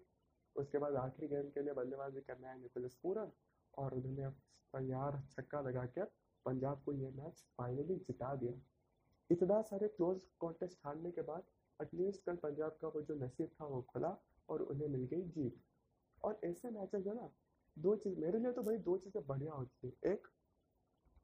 उसके 0.56 0.78
बाद 0.78 0.96
आखिरी 0.96 1.28
गेंद 1.28 1.52
के 1.54 1.62
लिए 1.62 1.74
बल्लेबाजी 1.74 2.22
करने 2.22 2.48
आए 2.48 2.58
निकोलस 2.60 2.98
पूरन। 3.04 3.32
और 3.78 3.94
उन्होंने 3.94 4.30
तैयार 4.74 5.22
छक्का 5.32 5.62
लगा 5.62 5.86
कर 5.86 6.12
पंजाब 6.46 6.82
को 6.84 6.94
ये 6.94 7.10
मैच 7.12 7.44
फाइनली 7.58 7.96
जिता 7.98 8.36
दिया। 8.36 8.54
इतना 9.30 9.62
सारे 9.62 9.88
क्लोज 9.88 10.22
कॉन्टेस्ट 10.40 10.80
हारने 10.86 11.12
के 11.12 11.22
बाद 11.22 11.44
एटलीस्ट 11.82 12.24
कल 12.26 12.36
पंजाब 12.36 12.78
का 12.82 12.88
वो 12.88 13.02
जो 13.02 13.16
नसीब 13.16 13.50
था 13.62 13.66
वो 13.66 13.82
खुला 13.82 14.16
और 14.50 14.62
उन्हें 14.62 14.88
मिल 14.88 15.04
गई 15.04 15.22
जीत। 15.22 15.62
और 16.24 16.40
ऐसे 16.44 16.70
मैचेस 16.70 17.06
है 17.08 17.16
ना, 17.16 17.30
दो 17.78 17.96
चीज़, 17.96 18.20
मेरे 18.20 18.40
लिए 18.40 18.52
तो 18.52 18.64
भाई 18.64 18.78
दो 18.78 18.98
चीज़ें 18.98 19.26
बढ़िया 19.28 19.54
होती 19.54 19.88
है। 19.88 20.12
एक, 20.14 20.28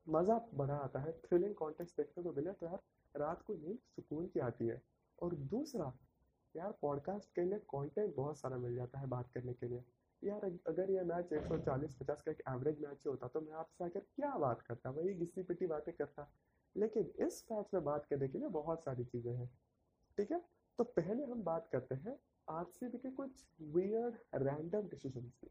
मज़ा 0.09 0.39
बड़ा 0.53 0.75
आता 0.75 0.99
है। 0.99 1.11
थ्रिलिंग 1.19 1.55
कॉन्टेस्ट 1.55 1.97
देखने 1.97 2.23
को 2.23 2.31
मिले 2.33 2.51
तो 2.51 2.65
यार 2.65 2.79
रात 3.15 3.41
को 3.41 3.53
नींद 3.53 3.79
सुकून 3.95 4.27
की 4.27 4.39
आती 4.39 4.67
है। 4.67 4.81
और 5.21 5.35
दूसरा, 5.35 5.93
यार 6.55 6.71
पॉडकास्ट 6.81 7.29
के 7.35 7.41
लिए 7.41 7.59
कंटेंट 7.59 8.15
बहुत 8.15 8.39
सारा 8.39 8.57
मिल 8.57 8.75
जाता 8.75 8.99
है 8.99 9.07
बात 9.07 9.31
करने 9.31 9.53
के 9.53 9.67
लिए। 9.67 9.83
यार, 10.23 10.45
अगर 10.67 10.91
ये 10.91 11.01
मैच 11.01 11.33
140 11.33 11.95
50 11.95 12.21
का 12.21 12.31
एक 12.31 12.41
एवरेज 12.49 12.79
मैच 12.79 13.07
होता 13.07 13.27
तो 13.27 13.41
मैं 13.41 13.53
आपसे 13.53 13.83
आकर 13.83 13.99
क्या 13.99 14.37
बात 14.37 14.61
करता? 14.61 14.89
वही 14.89 15.13
घिसी 15.13 15.43
पिटी 15.43 15.67
बातें 15.67 15.93
करता। 15.93 16.31
लेकिन 16.77 17.13
इस 17.27 17.45
मैच 17.51 17.65
में 17.73 17.83
बात 17.83 18.05
करने 18.05 18.27
के 18.27 18.37
लिए 18.37 18.47
बहुत 18.47 18.83
सारी 18.83 19.05
चीज़ें 19.05 19.33
हैं। 19.33 19.47
ठीक 20.17 20.31
है? 20.31 20.41
तो 20.77 20.83
पहले 20.83 21.23
हम 21.23 21.43
बात 21.43 21.69
करते 21.71 21.95
हैं 21.95 22.19
आरसीबी 22.49 22.97
के 22.97 23.09
कुछ 23.11 23.45
वियर्ड 23.61 24.15
रैंडम 24.35 24.81
डिसीज़न 24.81 25.21
की। 25.21 25.47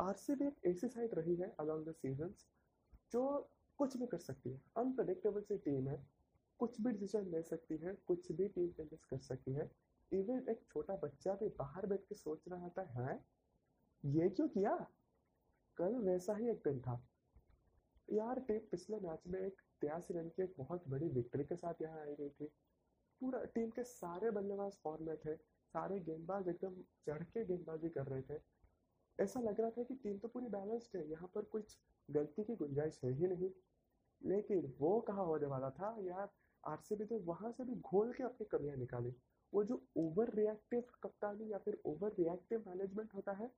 आरसीबी 0.00 0.46
एक 0.46 0.56
ऐसी 0.66 0.88
साइड 0.88 1.14
रही 1.14 1.34
है 1.36 1.54
अलॉन्ग 1.60 1.88
द 1.88 1.92
सीज़न 1.92 2.34
जो 3.12 3.50
कुछ 3.78 3.96
भी 3.96 4.06
कर 4.06 4.18
सकती 4.18 4.50
है। 4.50 4.60
अनप्रडिक्टेबल 4.76 5.40
सी 5.40 5.56
टीम 5.58 5.88
है। 5.88 6.19
कुछ 6.60 6.80
भी 6.80 6.90
डिसीज़न 6.92 7.30
ले 7.30 7.42
सकती 7.42 7.76
है, 7.76 7.94
कुछ 8.06 8.32
भी 8.32 8.48
टीम 8.48 8.70
चेंजेस 8.70 9.04
कर 9.04 9.18
सकती 9.20 9.52
है। 9.52 9.70
इवन 10.12 10.48
एक 10.50 10.62
छोटा 10.68 10.96
बच्चा 10.96 11.34
भी 11.34 11.48
बाहर 11.58 11.86
बैठ 11.86 12.00
के 12.00 12.14
सोच 12.14 12.48
रहा 12.48 12.68
था, 12.68 12.82
है, 12.96 13.18
ये 14.04 14.28
क्यों 14.28 14.48
किया? 14.48 14.74
कल 15.78 15.94
वैसा 16.04 16.36
ही 16.36 16.50
एक 16.50 16.60
दिन 16.64 16.80
था। 16.80 17.00
यार 18.08 18.40
टीम 18.40 18.58
पिछले 18.70 18.96
मैच 19.00 19.26
में 19.26 19.40
एक 19.40 19.60
तिरासी 19.80 20.14
रन 20.14 20.28
की 20.28 20.42
एक 20.42 20.54
बहुत 20.58 20.88
बड़ी 20.88 21.08
विक्ट्री 21.08 21.44
के 21.44 21.56
साथ 21.56 21.82
यहाँ 21.82 22.00
आई 22.00 22.14
गई 22.14 22.28
थी। 22.30 22.46
पूरा 23.20 23.42
टीम 23.54 23.70
के 23.70 23.84
सारे 23.84 24.30
बल्लेबाज 24.30 24.78
फॉर्म 24.84 25.06
में 25.06 25.16
थे, 25.16 25.34
सारे 25.34 25.98
गेंदबाज 26.00 26.48
एकदम 26.48 26.74
चढ़ 27.06 27.22
के 27.24 27.44
गेंदबाजी 27.44 27.88
कर 27.88 28.06
रहे 28.06 28.22
थे। 28.22 28.40
ऐसा 29.18 29.40
लग 29.40 29.60
रहा 29.60 29.70
था 29.70 29.82
कि 29.82 29.94
टीम 29.94 30.18
तो 30.18 30.28
पूरी 30.28 30.48
बैलेंस्ड 30.48 30.96
है, 30.96 31.08
यहाँ 31.10 31.30
पर 31.34 31.42
कुछ 31.46 31.76
गलती 32.08 32.44
की 32.44 32.54
गुंजाइश 32.56 33.00
है 33.04 33.12
ही 33.12 33.26
नहीं। 33.26 33.50
लेकिन 34.22 34.72
वो 34.78 35.00
कहाँ 35.00 35.24
होने 35.24 35.46
वाला 35.46 35.70
था, 35.70 35.96
यार 36.00 36.26
आरसीबी 36.64 37.04
तो 37.04 37.18
वहाँ 37.26 37.50
से 37.52 37.64
भी 37.64 37.74
घोल 37.74 38.12
के 38.12 38.24
अपनी 38.24 38.46
कमियाँ 38.52 38.76
निकाली। 38.76 39.14
वो 39.52 39.64
जो 39.64 39.82
ओवर 39.96 40.30
रिएक्टिव 40.34 40.82
कप्तानी 41.02 41.52
या 41.52 41.58
फिर 41.58 41.80
ओवर 41.86 42.14
रिएक्टिव 42.18 42.64
मैनेजमेंट 42.68 43.14
होता 43.14 43.32
है, 43.32 43.50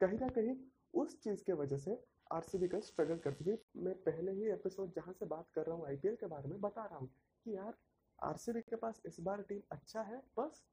कहीं 0.00 0.18
ना 0.18 0.28
कहीं 0.30 0.56
उस 0.94 1.18
चीज़ 1.20 1.42
के 1.44 1.52
वजह 1.52 1.76
से 1.76 1.98
आरसीबी 2.30 2.68
का 2.68 2.80
स्ट्रगल 2.80 3.16
करती 3.18 3.50
है 3.50 3.58
मैं 3.76 3.94
पहले 4.02 4.32
ही 4.32 4.50
एपिसोड 4.52 4.92
जहाँ 4.96 5.12
से 5.12 5.26
बात 5.26 5.46
कर 5.54 5.66
रहा 5.66 5.76
हूँ 5.76 5.86
आईपीएल 5.88 6.14
के 6.16 6.26
बारे 6.26 6.48
में 6.48 6.60
बता 6.60 6.84
रहा 6.84 6.98
हूँ 6.98 7.08
कि 7.46 7.56
यार 7.56 7.74
आरसीबी 8.18 8.60
के 8.60 8.76
पास 8.76 9.02
इस 9.06 9.16
बार 9.20 9.42
टीम 9.42 9.60
अच्छा 9.72 10.02
है, 10.02 10.20
बस 10.38 10.64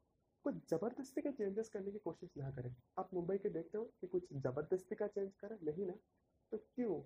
कुछ 0.46 0.56
ज़बरदस्ती 0.70 1.22
के 1.22 1.32
चेंजेस 1.32 1.70
करने 1.70 1.92
की 1.92 1.98
कोशिश 1.98 2.30
ना 2.38 2.50
करें। 2.52 2.76
आप 3.00 3.10
मुंबई 3.14 3.38
के 3.38 3.50
देखते 3.50 3.78
हो 3.78 3.84
कि 4.02 4.08
कुछ 4.08 4.28
ज़बरदस्ती 4.34 4.96
का 4.96 5.08
चेंज 5.08 5.32
करें? 5.36 5.58
नहीं 5.64 5.86
ना। 5.86 5.94
तो 6.52 6.58
क्यों? 6.58 7.02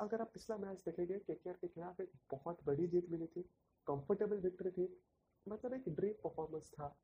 अगर 0.00 0.20
आप 0.20 0.30
पिछला 0.32 0.56
मैच 0.56 0.82
देखेंगे 0.86 1.18
के 1.20 1.34
के 1.34 1.68
खिलाफ 1.68 2.00
एक 2.00 2.10
बहुत 2.30 2.58
बड़ी 2.66 2.86
जीत 2.86 3.10
मिली 3.10 3.26
थी 3.26 3.42
कंफर्टेबल 3.86 4.40
विक्ट्री 4.40 4.70
थी 4.70 4.88
मतलब 5.46 5.74
एक 5.74 5.88
ड्रीम 5.90 6.12
परफॉर्मेंस 6.24 6.70
था 6.70 6.94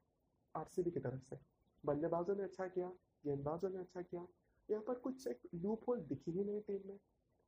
आरसीबी 0.55 0.91
की 0.91 1.01
तरफ़ 1.01 1.23
से। 1.23 1.39
बल्लेबाजों 1.85 2.35
ने 2.37 2.43
अच्छा 2.43 2.67
किया, 2.67 2.89
गेंदबाजों 3.25 3.71
ने 3.71 3.79
अच्छा 3.79 4.03
किया, 4.03 4.27
यहाँ 4.69 4.83
पर 4.83 4.95
कुछ 4.99 5.27
एक 5.27 5.41
लूप 5.55 5.89
होल 5.89 6.01
दिखी 6.09 6.33
ही 6.33 6.45
नहीं 6.45 6.61
टीम 6.61 6.89
में, 6.89 6.99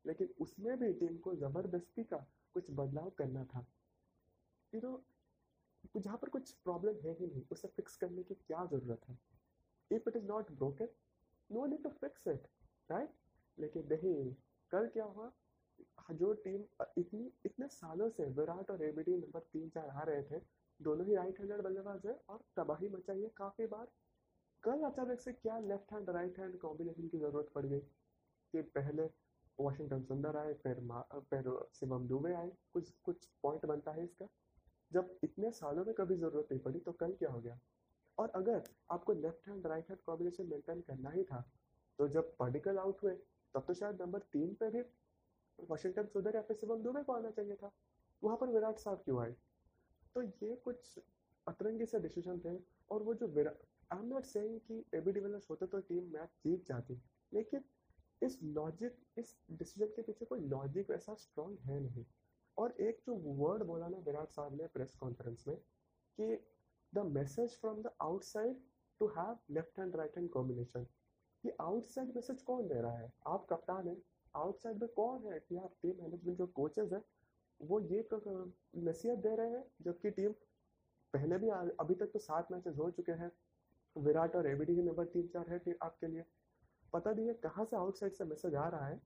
लेकिन 0.04 0.28
उसमें 0.40 0.76
भी 0.78 0.92
टीम 0.94 1.16
को 1.18 1.34
ज़बरदस्ती 1.36 2.04
का 2.04 2.16
कुछ 2.54 2.70
बदलाव 2.70 3.10
करना 3.18 3.44
था। 3.44 3.64
यू 4.72 4.80
नो 4.80 5.02
जहाँ 5.96 6.16
पर 6.18 6.28
कुछ 6.28 6.52
प्रॉब्लम 6.64 7.06
है 7.06 7.14
ही 7.14 7.26
नहीं, 7.26 7.42
उसे 7.52 7.68
फिक्स 7.68 7.96
करने 7.96 8.22
की 8.22 8.34
क्या 8.36 8.64
ज़रूरत 8.66 9.08
है? 9.08 9.18
If 9.90 10.08
it 10.08 10.16
is 10.16 10.26
not 10.26 10.50
broken 10.52 10.88
no 11.50 11.66
need 11.66 11.82
to 11.82 11.90
fix 12.00 12.28
it 12.28 12.46
right 12.88 13.12
लेकिन 13.58 13.88
नहीं 13.92 14.34
कल 14.72 14.86
क्या 14.88 15.04
हुआ? 15.06 15.30
जो 16.12 16.32
टीम, 16.44 16.62
इतनी, 16.98 17.30
इतने 17.46 17.66
सालों 17.68 18.08
से 18.10 18.24
विराट 18.32 18.70
और 18.70 18.82
एबीडी 18.84 19.16
नंबर 19.16 19.40
तीन 19.52 19.68
चार 19.68 19.88
आ 19.90 20.02
रहे 20.02 20.22
थे, 20.22 20.40
दोनों 20.80 21.06
ही 21.06 21.14
राइट 21.16 21.38
हैंडेड 21.40 21.60
बल्लेबाज 21.62 22.06
है 22.06 22.12
और 22.28 22.40
तबाही 22.56 22.88
मचाई 22.88 23.22
है 23.22 23.28
काफ़ी 23.36 23.66
बार। 23.66 23.86
कल 24.62 24.82
अचानक 24.84 25.20
से 25.20 25.32
क्या 25.32 25.58
left 25.60 25.92
hand 25.92 26.10
right 26.10 26.38
hand 26.38 26.58
combination 26.60 27.08
की 27.08 27.18
ज़रूरत 27.18 27.50
पड़ 27.54 27.64
गई? 27.66 27.80
कि 27.80 28.62
पहले 28.74 29.08
वॉशिंगटन 29.58 30.02
सुंदर 30.02 30.36
आए, 30.36 30.52
फिर 30.54 30.80
फिर 31.30 31.50
शिवम 31.74 32.06
दुबे 32.08 32.32
आए, 32.34 32.50
कुछ 32.72 32.90
कुछ 33.04 33.26
पॉइंट 33.42 33.66
बनता 33.66 33.92
है 33.92 34.04
इसका। 34.04 34.28
जब 34.92 35.18
इतने 35.24 35.50
सालों 35.52 35.84
में 35.84 35.94
कभी 35.94 36.16
ज़रूरत 36.16 36.48
नहीं 36.52 36.60
पड़ी 36.62 36.80
तो 36.80 36.92
कल 36.94 37.12
क्या 37.14 37.30
हो 37.30 37.40
गया? 37.40 37.58
और 38.18 38.30
अगर 38.34 38.62
आपको 38.90 39.12
left 39.14 39.48
hand 39.48 39.66
right 39.66 39.90
hand 39.90 40.00
combination 40.06 40.46
maintain 40.46 40.80
करना 40.82 41.10
ही 41.10 41.24
था 41.24 41.40
तो 41.98 42.08
जब 42.08 42.36
पार्टिकल 42.38 42.78
आउट 42.78 43.02
हुए 43.02 43.16
तब 43.58 43.64
तो 43.66 43.74
शायद 43.74 44.02
नंबर 44.02 44.18
तीन 44.32 44.52
पे 44.54 44.68
भी 44.70 44.80
वॉशिंगटन 45.58 46.06
सुंदर 46.08 46.36
या 46.36 46.42
फिर 46.42 46.56
शिवम 46.56 46.82
दुबे 46.82 47.02
को 47.02 47.12
आना 47.12 47.30
चाहिए 47.30 47.54
था। 47.56 47.70
वहाँ 48.22 48.36
पर 48.36 48.48
विराट 48.48 48.78
साहब 48.78 49.00
क्यों 49.04 49.20
आए? 49.22 49.32
तो 50.16 50.22
ये 50.22 50.54
कुछ 50.64 50.98
अतरंगी 51.46 51.86
से 51.86 52.00
डिसीज़न 52.00 52.38
थे 52.40 52.54
और 52.90 53.02
वो 53.02 53.14
जो 53.14 53.26
आई 53.36 53.98
एम 53.98 54.04
नॉट 54.06 54.24
सेइंग 54.24 54.58
कि 54.60 54.78
एबी 54.94 55.12
डिविलियर्स 55.12 55.50
होते 55.50 55.66
तो 55.66 55.80
टीम 55.80 56.04
मैच 56.12 56.28
जीत 56.44 56.66
जाती, 56.66 57.00
लेकिन 57.32 57.64
इस 58.22 58.38
लॉजिक 58.44 58.96
इस 59.18 59.34
डिसीज़न 59.50 59.86
के 59.96 60.02
पीछे 60.02 60.24
कोई 60.24 60.40
लॉजिक 60.48 60.90
ऐसा 60.90 61.14
स्ट्रॉन्ग 61.16 61.58
है 61.64 61.80
नहीं। 61.80 62.04
और 62.56 62.74
एक 62.80 63.00
जो 63.06 63.14
वर्ड 63.42 63.62
बोला 63.64 63.88
ना 63.88 63.98
विराट 64.06 64.30
साहब 64.30 64.60
ने 64.60 64.66
प्रेस 64.68 64.94
कॉन्फ्रेंस 65.00 65.44
में 65.48 65.56
कि 65.56 66.34
the 66.92 67.06
message 67.08 67.58
from 67.60 67.82
the 67.82 67.90
outside 68.02 68.62
to 69.00 69.06
have 69.18 69.38
left 69.50 69.78
hand 69.78 69.96
right 69.96 70.16
hand 70.16 70.30
combination 70.30 70.86
ये 71.48 71.54
आउटसाइड 71.60 72.08
मैसेज 72.16 72.42
कौन 72.42 72.66
दे 72.68 72.80
रहा 72.80 72.96
है? 72.98 73.12
आप 73.26 73.46
कप्तान 73.50 73.88
है। 73.88 73.96
आउटसाइड 74.34 74.80
में 74.80 74.88
कौन 74.96 75.26
है 75.26 75.38
कि 75.40 75.56
आप 75.58 75.72
टीम 75.82 76.02
मैनेजमेंट 76.02 76.38
जो 76.38 76.46
कोचेज 76.54 76.92
है, 76.92 77.02
वो 77.60 77.80
ये 77.82 78.08
नसीहत 78.12 79.18
दे 79.18 79.34
रहे 79.36 79.50
हैं? 79.50 79.64
जबकि 79.82 80.10
टीम 80.12 80.32
पहले 81.14 81.38
भी 81.38 81.48
अभी 81.48 81.94
तक 81.94 82.10
तो 82.12 82.18
सात 82.20 82.52
मैचेस 82.52 82.76
हो 82.76 82.90
चुके 82.90 83.12
हैं। 83.14 83.30
विराट 83.96 84.36
और 84.36 84.46
एबीडी 84.46 84.74
ही 84.74 84.82
नंबर 84.82 85.04
तीन 85.06 85.26
चार 85.28 85.50
है 85.50 85.76
आपके 85.82 86.06
लिए। 86.06 86.24
पता 86.92 87.12
नहीं 87.12 87.26
है 87.26 87.34
कहाँ 87.42 87.64
से 87.64 87.76
आउटसाइड 87.76 88.12
से 88.12 88.24
मैसेज 88.24 88.54
आ 88.56 88.68
रहा 88.68 88.86
है, 88.86 89.00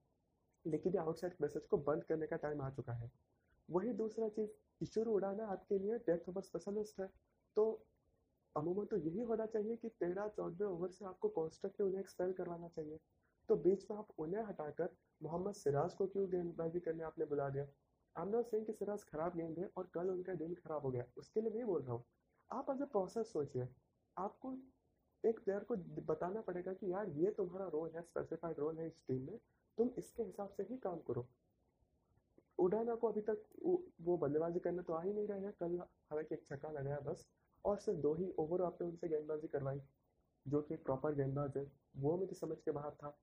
लेकिन 0.64 0.92
ये 0.92 0.98
आउटसाइड 0.98 1.34
मैसेज 1.42 1.66
को 1.66 1.76
बंद 1.86 2.04
करने 2.04 2.26
का 2.26 2.36
टाइम 2.38 2.60
आ 2.62 2.70
चुका 2.72 2.92
है। 2.94 3.10
वही 3.68 3.92
दूसरा 3.94 4.28
चीज़, 4.30 4.50
ईश्वर 4.82 5.06
उड़ाना 5.08 5.46
आपके 5.46 5.78
लिए 5.78 5.98
डेथ 6.00 6.28
ओवर 6.28 6.42
स्पेशलिस्ट 6.42 7.00
है। 7.00 7.08
तो 7.56 7.64
अमूमन 8.56 8.86
तो 8.86 8.96
यही 8.98 9.20
होना 9.22 9.46
चाहिए 9.46 9.76
कि 9.76 9.88
तेरह 9.90 10.28
चौदह 10.28 10.64
ओवर 10.66 10.90
से 10.90 11.04
आपको 11.04 11.28
कॉन्स्ट्रक्टिव 11.30 11.86
उन्हें 11.86 12.00
एक्सपेल 12.00 12.32
करवाना 12.32 12.68
चाहिए। 12.68 12.98
तो 13.48 13.56
बीच 13.58 13.86
में 13.90 13.96
आप 13.98 14.08
उन्हें 14.18 14.42
हटाकर 14.44 14.94
मोहम्मद 15.20 15.54
सिराज 15.54 15.94
को 15.94 16.06
क्यों 16.06 16.28
गेंदबाजी 16.30 16.80
करने 16.80 17.04
आपने 17.04 17.24
बुला 17.26 17.48
दिया? 17.48 17.64
आई 18.16 18.22
एम 18.22 18.28
नॉट 18.28 18.46
सेइंग 18.46 18.66
कि 18.66 18.72
सिराज 18.72 19.04
खराब 19.04 19.36
गेंद 19.36 19.58
है 19.58 19.68
और 19.76 19.90
कल 19.94 20.10
उनका 20.10 20.34
दिन 20.36 20.54
खराब 20.54 20.82
हो 20.82 20.90
गया। 20.90 21.04
उसके 21.18 21.40
लिए 21.40 21.50
नहीं 21.50 21.64
बोल 21.64 21.82
रहा 21.82 21.92
हूँ। 21.92 22.04
आप 22.50 22.70
ए 22.72 22.84
प्रोसेस 22.86 23.32
सोचिए, 23.32 23.68
आपको 24.16 24.56
एक 25.24 25.38
प्लेयर 25.40 25.64
को 25.64 25.76
बताना 26.04 26.40
पड़ेगा 26.40 26.72
कि 26.72 26.92
यार 26.92 27.08
ये 27.16 27.30
तुम्हारा 27.30 27.66
रोल 27.68 27.90
है 27.94 28.02
स्पेसिफाइड 28.02 28.58
रोल 28.58 28.78
है 28.78 28.86
इस 28.86 29.04
टीम 29.08 29.26
में, 29.26 29.38
तुम 29.78 29.90
इसके 29.98 30.22
हिसाब 30.22 30.48
से 30.50 30.62
ही 30.62 30.76
काम 30.78 30.98
करो। 31.08 31.26
उडाना 32.58 32.94
को 32.94 33.08
अभी 33.08 33.20
तक 33.20 33.44
वो 34.02 34.16
बल्लेबाजी 34.16 34.58
करने 34.60 34.82
तो 34.82 34.92
आ 34.92 35.02
ही 35.02 35.12
नहीं 35.12 35.26
रहे 35.28 35.40
हैं। 35.40 35.52
कल 35.60 35.78
हालाँकि 35.78 36.34
एक 36.34 36.44
छक्का 36.46 36.70
लगाया 36.70 36.98
बस। 37.00 37.26
और 37.64 37.78
सिर्फ़ 37.78 37.98
दो 37.98 38.14
ही 38.14 38.32
ओवर 38.38 38.62
आपने 38.62 38.86
उनसे 38.86 39.08
गेंदबाजी 39.08 39.48
करवाई, 39.48 39.80
जो 40.48 40.62
कि 40.62 40.76
प्रॉपर 40.76 41.14
गेंदबाज 41.14 41.56
है, 41.56 41.72
वो 41.96 42.16
मेरी 42.16 42.34
समझ 42.34 42.56
के 42.60 42.70
बाहर 42.70 42.90
था। 42.90 43.18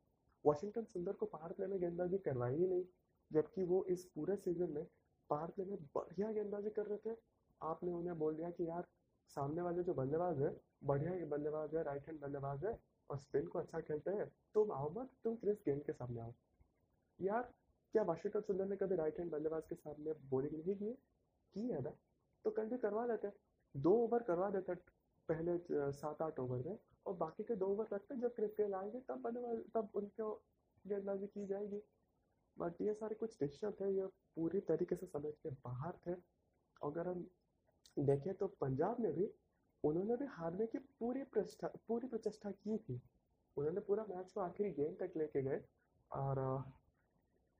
वॉशिंगटन 0.45 0.83
सुंदर 0.83 1.13
को 1.13 1.25
पावर 1.25 1.51
प्ले 1.51 1.67
में 1.67 1.79
गेंदबाजी 1.81 2.17
करवाई 2.17 2.55
ही 2.55 2.67
नहीं, 2.67 2.83
जबकि 3.31 3.63
वो 3.63 3.85
इस 3.85 4.05
पूरे 4.05 4.35
सीज़न 4.35 4.69
में 4.69 4.87
पावर 5.29 5.47
प्ले 5.47 5.65
में 5.65 5.77
बढ़िया 5.95 6.31
गेंदबाजी 6.31 6.69
कर 6.69 6.85
रहे 6.85 6.97
थे। 6.97 7.17
आपने 7.61 7.91
उन्हें 7.91 8.17
बोल 8.19 8.35
दिया 8.35 8.49
कि 8.49 8.69
यार, 8.69 8.87
सामने 9.29 9.61
वाले 9.61 9.83
जो 9.83 9.93
बल्लेबाज 9.93 10.41
है, 10.41 10.61
बढ़िया 10.83 11.25
बल्लेबाज 11.25 11.75
है 11.75 11.83
राइट 11.83 12.07
हैंड 12.07 12.19
बल्लेबाज 12.19 12.65
है, 12.65 12.79
और 13.09 13.17
स्पिन 13.17 13.47
को 13.47 13.59
अच्छा 13.59 13.79
खेलते 13.79 14.11
हैं 14.11 14.31
तुम 14.53 14.71
आओ 14.71 14.89
मत, 14.89 15.09
तुम 15.23 15.35
क्रिस 15.35 15.57
गेंद 15.65 15.83
के 15.83 15.93
सामने 15.93 16.21
आओ। 16.21 16.33
यार, 17.21 17.53
क्या 17.93 18.03
वाशिंगटन 18.03 18.41
सुंदर 18.41 18.65
ने 18.65 18.75
कभी 18.75 18.95
राइट 18.95 19.19
हैंड 19.19 19.31
बल्लेबाज 19.31 19.63
के 19.69 19.75
सामने 19.75 20.13
बॉलिंग 20.29 20.53
नहीं 20.53 20.93
की 21.53 21.67
है 21.67 21.81
ना? 21.81 21.89
तो 22.45 22.51
कल 22.51 22.65
भी 22.65 22.77
करवा 22.77 23.07
देते 23.07 23.27
दो 23.75 23.91
ओवर 23.95 24.23
करवा 24.23 24.49
देते 24.49 24.73
पहले 25.29 25.57
सात 25.93 26.21
आठ 26.21 26.39
ओवर 26.39 26.63
में, 26.67 26.77
और 27.05 27.13
बाकी 27.15 27.43
के 27.43 27.55
दो 27.55 27.65
ओवर 27.67 27.87
रखते 27.93 28.15
जब 28.17 28.35
गेल 28.57 28.73
आएँगे 28.73 28.99
तब 29.09 29.21
बल्लेबाज 29.21 29.57
तब 29.75 29.89
उनको 29.95 30.31
गेंदबाजी 30.85 31.27
की 31.27 31.45
जाएगी। 31.47 31.81
बट 32.57 32.81
ये 32.81 32.93
सारे 32.93 33.15
कुछ 33.15 33.37
डिसीज़न 33.39 33.71
थे, 33.71 33.89
ये 33.91 34.05
पूरी 34.35 34.59
तरीके 34.61 34.95
से 34.95 35.05
समझ 35.05 35.33
के 35.35 35.49
बाहर 35.49 35.93
थे। 36.07 36.13
अगर 36.81 37.07
हम 37.07 37.27
देखें 37.97 38.33
तो 38.33 38.47
पंजाब 38.61 38.99
ने 39.01 39.11
भी, 39.11 39.29
उन्होंने 39.83 40.15
भी 40.15 40.25
हारने 40.29 40.65
की 40.67 40.77
पूरी 40.99 41.23
प्रचेष्टा 41.25 41.67
पूरी 41.87 42.07
प्रचेष्टा 42.07 42.51
की 42.51 42.77
थी। 42.79 42.99
उन्होंने 43.57 43.81
पूरा 43.81 44.05
मैच 44.09 44.31
को 44.31 44.41
आखिरी 44.41 44.69
गेम 44.71 44.95
तक 44.99 45.17
लेके 45.17 45.41
गए, 45.41 45.61
और 46.11 46.63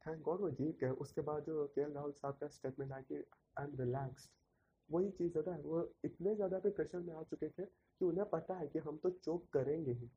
थैंक 0.01 0.21
गॉड 0.23 0.41
वो 0.41 0.49
जीत 0.51 0.79
गए। 0.79 0.89
उसके 1.05 1.21
बाद 1.21 1.43
जो 1.43 1.65
के 1.75 1.81
एल 1.81 1.93
राहुल 1.93 2.11
साहब 2.13 2.37
का 2.41 2.47
स्टेटमेंट 2.49 2.91
आया 2.91 3.01
कि 3.01 3.23
आई 3.57 3.65
एम 3.65 3.75
रिलैक्सड 3.79 4.37
वही 4.89 5.10
चीज़ 5.10 5.38
होता 5.38 5.53
है। 5.55 5.62
वो 5.62 5.81
इतने 6.05 6.36
ज़्यादा 6.36 6.60
भी 6.60 6.69
प्रेशर 6.69 7.00
में 7.00 7.13
आ 7.15 7.22
चुके 7.24 7.50
थे 7.50 7.65
कि 7.65 8.05
उन्हें 8.05 8.25
पता 8.29 8.55
है 8.55 8.67
कि 8.67 8.79
हम 8.79 8.98
तो 8.98 9.10
चोक 9.10 9.48
करेंगे 9.53 9.91
ही। 9.91 10.10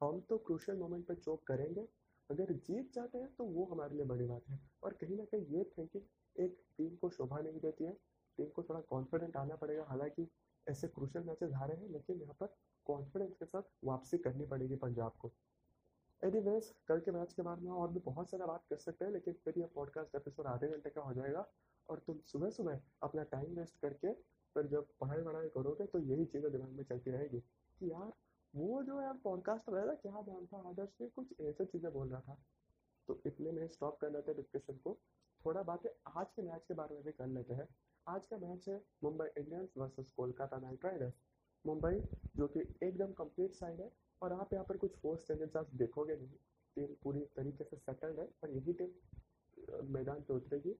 हम 0.00 0.20
तो 0.20 0.38
क्रूशल 0.38 0.76
मोमेंट 0.76 1.06
पे 1.06 1.14
चोक 1.14 1.46
करेंगे। 1.46 1.86
अगर 2.30 2.52
जीत 2.52 2.92
जाते 2.94 3.18
हैं 3.18 3.34
तो 3.34 3.44
वो 3.44 3.64
हमारे 3.64 3.96
लिए 3.96 4.04
बड़ी 4.04 4.26
बात 4.26 4.48
है। 4.50 4.60
और 4.82 4.92
कहीं 4.92 5.16
ना 5.16 5.24
कहीं 5.24 5.46
ये 5.48 5.64
थिंकिंग 5.78 6.02
एक 6.36 6.58
टीम 6.78 6.96
को 6.96 7.10
शोभा 7.10 7.38
नहीं 7.40 7.60
देती 7.60 7.84
है। 7.84 7.92
टीम 8.38 8.48
को 8.48 8.62
थोड़ा 8.62 8.80
कॉन्फिडेंट 8.80 9.36
आना 9.36 9.56
पड़ेगा। 9.56 9.84
हालाँकि 9.88 10.28
ऐसे 10.66 10.88
क्रूशल 10.88 11.24
मैचेस 11.24 11.52
हारे 11.54 11.74
हैं, 11.74 11.88
लेकिन 11.88 12.20
यहाँ 12.20 12.34
पर 12.40 12.54
कॉन्फिडेंस 12.86 13.36
के 13.36 13.44
साथ 13.44 13.62
वापसी 13.84 14.18
करनी 14.18 14.46
पड़ेगी 14.46 14.76
पंजाब 14.76 15.12
को। 15.20 15.32
एनीवेज 16.22 16.72
कल 16.88 17.00
के 17.00 17.10
मैच 17.10 17.32
के 17.32 17.42
बारे 17.42 17.60
में 17.60 17.70
और 17.72 17.88
भी 17.92 18.00
बहुत 18.00 18.30
सारा 18.30 18.46
बात 18.46 18.64
कर 18.70 18.76
सकते 18.76 19.04
हैं, 19.04 19.12
लेकिन 19.12 19.34
फिर 19.44 19.58
यह 19.58 19.68
पॉडकास्ट 19.74 20.14
एपिसोड 20.16 20.46
आधे 20.46 20.68
घंटे 20.68 20.90
का 20.90 21.00
हो 21.00 21.12
जाएगा। 21.14 21.46
और 21.88 22.02
तुम 22.06 22.18
सुबह 22.26 22.50
सुबह 22.50 22.80
अपना 23.02 23.22
टाइम 23.32 23.54
वेस्ट 23.54 23.80
करके 23.80 24.12
फिर 24.56 24.66
जब 24.66 24.86
पढ़ाई 25.00 25.20
वढ़ाई 25.20 25.48
करोगे 25.48 25.86
तो 25.86 25.98
यही 26.00 26.24
चीज़ें 26.24 26.50
दिमाग 26.52 26.70
में 26.70 26.84
चलती 26.84 27.10
रहेगी 27.10 27.40
कि 27.40 27.90
यार, 27.90 28.12
वो 28.54 28.82
जो 28.82 29.00
यार 29.02 29.18
पॉडकास्ट 29.24 29.68
रहेगा 29.70 29.94
क्या 29.94 30.22
ध्यान 30.22 30.46
था, 30.46 30.68
आदर्श 30.68 30.96
ने 31.00 31.08
कुछ 31.08 31.40
ऐसे 31.40 31.64
चीज़ें 31.64 31.92
बोल 31.92 32.08
रहा 32.08 32.20
था। 32.20 32.38
तो 33.08 33.20
इतने 33.26 33.50
में 33.52 33.66
स्टॉप 33.68 33.98
करना 34.00 34.20
था 34.20 34.32
डिस्कशन 34.32 34.76
को। 34.84 34.96
थोड़ा 35.40 35.62
बातें 35.62 35.90
आज 36.16 36.32
के 36.32 36.42
मैच 36.42 36.64
के 36.68 36.74
बारे 36.74 36.94
में 36.94 37.04
भी 37.04 37.12
कर 37.12 37.26
लेते 37.26 37.54
हैं। 37.54 37.68
आज 38.06 38.26
का 38.26 38.36
मैच 38.38 38.68
है 38.68 38.80
Mumbai 39.04 39.26
Indians 39.38 39.74
versus 39.78 40.10
Kolkata 40.16 40.58
Knight 40.58 40.84
Riders. 40.84 41.20
Mumbai, 41.64 42.00
जो 42.36 42.46
कि 42.46 42.60
एकदम 42.82 43.12
कंप्लीट 43.12 43.54
साइड 43.54 43.80
है, 43.80 43.90
और 44.22 44.32
आप 44.32 44.52
यहाँ 44.52 44.64
पर 44.64 44.76
कुछ 44.76 44.96
फोर्स 44.96 45.26
चेंजेस 45.26 45.56
आप 45.56 45.74
देखोगे 45.74 46.16
नहीं। 46.16 46.36
टीम 46.76 46.94
पूरी 47.02 47.20
तरीके 47.36 47.64
से 47.64 47.76
सेटल्ड 47.76 48.20
है 48.20 48.26
और 48.42 48.50
यही 48.50 48.72
टीम 48.72 49.92
मैदान 49.94 50.20
पे 50.22 50.34
उतरेगी। 50.34 50.74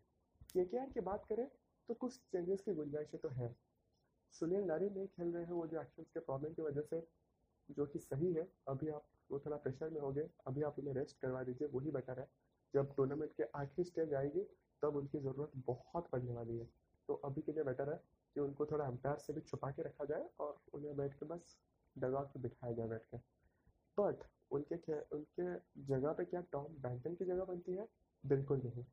के 0.64 0.86
की 0.86 1.00
बात 1.00 1.24
करें 1.24 1.48
तो 1.88 1.94
कुछ 1.94 2.16
चेंजेस 2.16 2.60
की 2.60 2.74
गुंजाइशें 2.74 3.20
तो 3.20 3.28
है। 3.28 3.56
सुनील 4.32 4.64
नारी 4.64 4.90
नहीं 4.90 5.06
खेल 5.06 5.34
रहे 5.34 5.44
हैं, 5.44 5.52
वो 5.52 5.66
जो 5.66 5.80
एक्शन 5.80 6.02
के 6.02 6.20
प्रॉब्लम 6.20 6.52
की 6.52 6.62
वजह 6.62 6.80
से, 6.80 7.06
जो 7.70 7.86
कि 7.86 7.98
सही 7.98 8.32
है, 8.32 8.48
अभी 8.68 8.88
आप 8.88 9.06
वो 9.30 9.38
थोड़ा 9.38 9.56
प्रेशर 9.56 9.90
में 9.90 10.00
हो 10.00 10.12
गए 10.12 10.28
अभी 10.46 10.62
आप 10.62 10.78
उन्हें 10.78 10.94
रेस्ट 10.94 11.20
करवा 11.20 11.42
दीजिए 11.42 11.68
वही 11.68 11.90
बेटर 11.90 12.20
है। 12.20 12.28
जब 12.74 12.94
टूर्नामेंट 12.94 13.32
के 13.32 13.42
आखिरी 13.42 13.84
स्टेज 13.84 14.14
आएगी, 14.14 14.40
तब 14.82 14.96
उनकी 14.96 15.18
ज़रूरत 15.18 15.52
बहुत 15.56 16.08
पड़ने 16.08 16.32
वाली 16.32 16.58
है। 16.58 16.68
तो 17.08 17.14
अभी 17.14 17.42
के 17.42 17.52
लिए 17.52 17.64
बेटर 17.64 17.92
है 17.92 18.00
कि 18.34 18.40
उनको 18.40 18.66
थोड़ा 18.66 18.86
एम्पायर 18.86 19.16
से 19.16 19.32
भी 19.32 19.40
छुपा 19.40 19.70
के 19.70 19.82
रखा 19.82 20.04
जाए 20.04 20.28
और 20.40 20.60
उन्हें 20.74 20.96
बैठ 20.96 21.14
के 21.14 21.26
बस 21.26 21.58
डगआउट 21.98 22.26
पे 22.26 22.40
बिठाया 22.40 22.72
जाए 22.72 22.88
बैठ 22.88 23.02
के। 23.02 23.16
बट 23.98 24.14
उनके 24.50 25.00
उनके 25.00 25.54
जगह 25.82 26.12
पे 26.12 26.24
क्या 26.24 26.40
टॉम 26.40 26.64
बैंटन 26.64 27.14
की 27.14 27.24
जगह 27.24 27.44
बनती 27.44 27.72
है? 27.72 27.88
बिल्कुल 28.26 28.62
नहीं। 28.64 28.84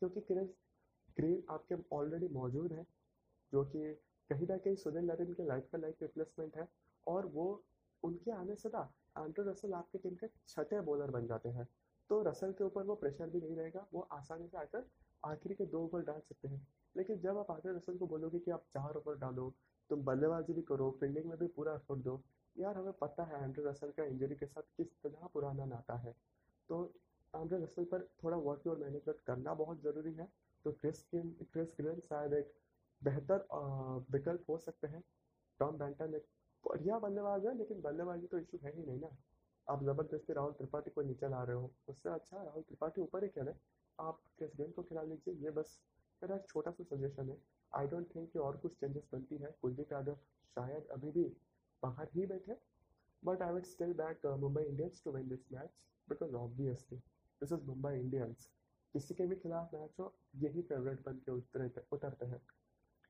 क्योंकि 0.00 0.20
क्रिस 0.20 0.48
ग्रीन 1.16 1.42
आपके 1.50 1.74
ऑलरेडी 1.92 2.28
मौजूद 2.28 2.72
है, 2.72 2.86
जो 3.52 3.64
कि 3.64 3.92
कहीं 4.30 4.46
ना 4.46 4.56
कहीं 4.56 4.76
सुनील 4.76 5.04
नरेन 5.04 5.32
के 5.34 5.46
लाइफ 5.46 5.68
का 5.72 5.78
लाइफ 5.78 6.02
रिप्लेसमेंट 6.02 6.56
है 6.56 6.68
और 7.06 7.26
वो 7.26 7.46
उनके 8.02 8.30
आने 8.30 8.56
से 8.56 8.68
ना 8.68 8.82
एंड्रो 9.18 9.50
रसल 9.50 9.72
आपके 9.72 9.98
टीम 9.98 10.14
के 10.14 10.26
छठे 10.48 10.80
बॉलर 10.80 11.10
बन 11.10 11.26
जाते 11.26 11.48
हैं। 11.48 11.66
तो 12.10 12.22
रसल 12.22 12.52
के 12.52 12.64
ऊपर 12.64 12.82
वो 12.82 12.94
प्रेशर 12.94 13.30
भी 13.30 13.40
नहीं 13.40 13.56
रहेगा, 13.56 13.86
वो 13.94 14.00
आसानी 14.12 14.48
से 14.48 14.58
आकर 14.58 14.84
आखिरी 15.24 15.54
के 15.54 15.64
दो 15.66 15.80
ओवर 15.84 16.02
डाल 16.02 16.20
सकते 16.20 16.48
हैं। 16.48 16.66
लेकिन 16.96 17.20
जब 17.20 17.38
आप 17.38 17.50
आंड्रे 17.50 17.72
रसल 17.72 17.96
को 17.98 18.06
बोलोगे 18.06 18.38
कि 18.38 18.50
आप 18.50 18.64
चार 18.74 18.96
ओवर 18.96 19.16
डालो, 19.16 19.52
तुम 19.90 20.02
बल्लेबाजी 20.04 20.52
भी 20.52 20.62
करो 20.62 20.90
फील्डिंग 21.00 21.26
में 21.26 21.38
भी 21.38 21.46
पूरा 21.46 21.74
एफर्ट 21.74 22.00
दो, 22.00 22.20
यार 22.56 22.76
हमें 22.76 22.92
पता 22.92 23.24
है 23.24 23.42
एंड्रे 23.44 23.64
रसल 23.64 23.90
का 23.90 24.04
इंजरी 24.04 24.34
के 24.34 24.46
साथ 24.46 24.62
किस 24.76 24.92
तरह 25.02 25.26
पुराना 25.26 25.64
नाता 25.64 25.96
है। 25.96 26.12
तो 26.68 26.84
एंड्रे 27.36 27.58
रसल 27.62 27.84
पर 27.84 28.06
थोड़ा 28.22 28.36
वर्क 28.38 28.66
और 28.66 28.78
मैनेजमेंट 28.78 29.20
करना 29.26 29.54
बहुत 29.54 29.82
ज़रूरी 29.82 30.12
है। 30.14 30.28
तो 30.64 30.72
क्रिस 30.74 31.04
क्रिस 31.14 31.74
ग्रेन 31.80 32.00
शायद 32.02 32.32
एक 32.34 32.52
बेहतर 33.02 33.46
विकल्प 34.12 34.50
हो 34.50 34.58
सकते 34.58 34.86
हैं। 34.88 35.02
टॉम 35.60 35.78
बैंटन 35.78 36.14
एक 36.14 36.26
बढ़िया 36.64 36.98
बल्लेबाज 36.98 37.46
है, 37.46 37.56
लेकिन 37.58 37.80
बल्लेबाजी 37.82 38.26
तो 38.26 38.38
इशू 38.38 38.58
है 38.64 38.72
ही 38.76 38.82
नहीं 38.82 39.00
ना। 39.00 39.16
आप 39.66 39.82
ज़बरदस्ती 39.84 40.32
राहुल 40.32 40.52
त्रिपाठी 40.52 40.90
को 40.90 41.02
नीचे 41.02 41.28
ला 41.28 41.42
रहे 41.42 41.56
हो, 41.56 41.70
उससे 41.88 42.08
अच्छा 42.10 42.42
राहुल 42.42 42.62
त्रिपाठी 42.62 43.00
ऊपर 43.00 43.24
ही 43.24 43.28
खेले। 43.30 43.52
आप 43.98 44.20
क्रिस 44.38 44.50
गेन 44.56 44.70
को 44.70 44.82
खिला 44.82 45.02
लीजिए, 45.02 45.34
ये 45.34 45.50
बस 45.50 45.80
मेरा 46.22 46.36
एक 46.36 46.46
छोटा 46.48 46.70
सा 46.70 46.84
सजेशन 46.86 47.30
है। 47.30 47.36
आई 47.72 47.86
डोंट 47.86 48.14
थिंक 48.14 48.30
कि 48.32 48.38
और 48.38 48.56
कुछ 48.56 48.74
चेंजेस 48.80 49.08
बनती 49.12 49.36
है। 49.36 49.54
कुलदीप 49.62 49.92
यादव 49.92 50.18
शायद 50.56 50.86
अभी 50.92 51.10
भी 51.12 51.24
बाहर 51.82 52.08
ही 52.14 52.26
बैठे। 52.26 52.56
But 53.22 53.42
I 53.42 53.52
would 53.52 53.64
still 53.66 53.92
back 53.94 54.26
Mumbai 54.40 54.62
Indians 54.64 55.02
to 55.04 55.12
win 55.12 55.28
this 55.28 55.52
match 55.52 55.84
because 56.08 56.34
obviously 56.36 57.00
this 57.42 57.52
is 57.52 57.64
Mumbai 57.66 57.94
Indians 57.94 58.48
किसी 58.94 59.14
के 59.14 59.26
भी 59.26 59.36
खिलाफ 59.36 59.74
मैच 59.74 59.98
हो, 60.00 60.12
यही 60.36 60.62
फेवरेट 60.62 61.00
बन 61.06 61.18
के 61.18 61.32
उतरते 61.32 61.80
उतरते 61.92 62.26
हैं। 62.26 62.40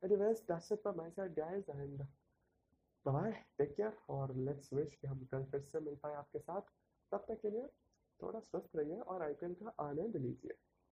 Anyways 0.03 0.41
that's 0.49 0.73
it 0.73 0.83
for 0.83 0.95
my 0.97 1.11
side 1.11 1.35
guys 1.35 1.69
and 1.71 2.03
bye 3.05 3.33
take 3.59 3.75
care 3.77 3.97
और 4.09 4.35
लेट्स 4.37 4.73
विश 4.73 4.95
कि 4.95 5.07
हम 5.07 5.25
कल 5.33 5.45
फिर 5.51 5.61
से 5.63 5.81
मिल 5.81 5.97
पाए 5.97 6.15
आपके 6.15 6.39
साथ। 6.39 6.73
तब 7.13 7.25
तक 7.29 7.41
के 7.43 7.51
लिए 7.51 7.67
थोड़ा 8.21 8.41
स्वस्थ 8.41 8.77
रहिए 8.77 9.01
और 9.01 9.23
आईपीएल 9.23 9.55
का 9.55 9.75
आनंद 9.81 10.17
लीजिए। 10.17 10.57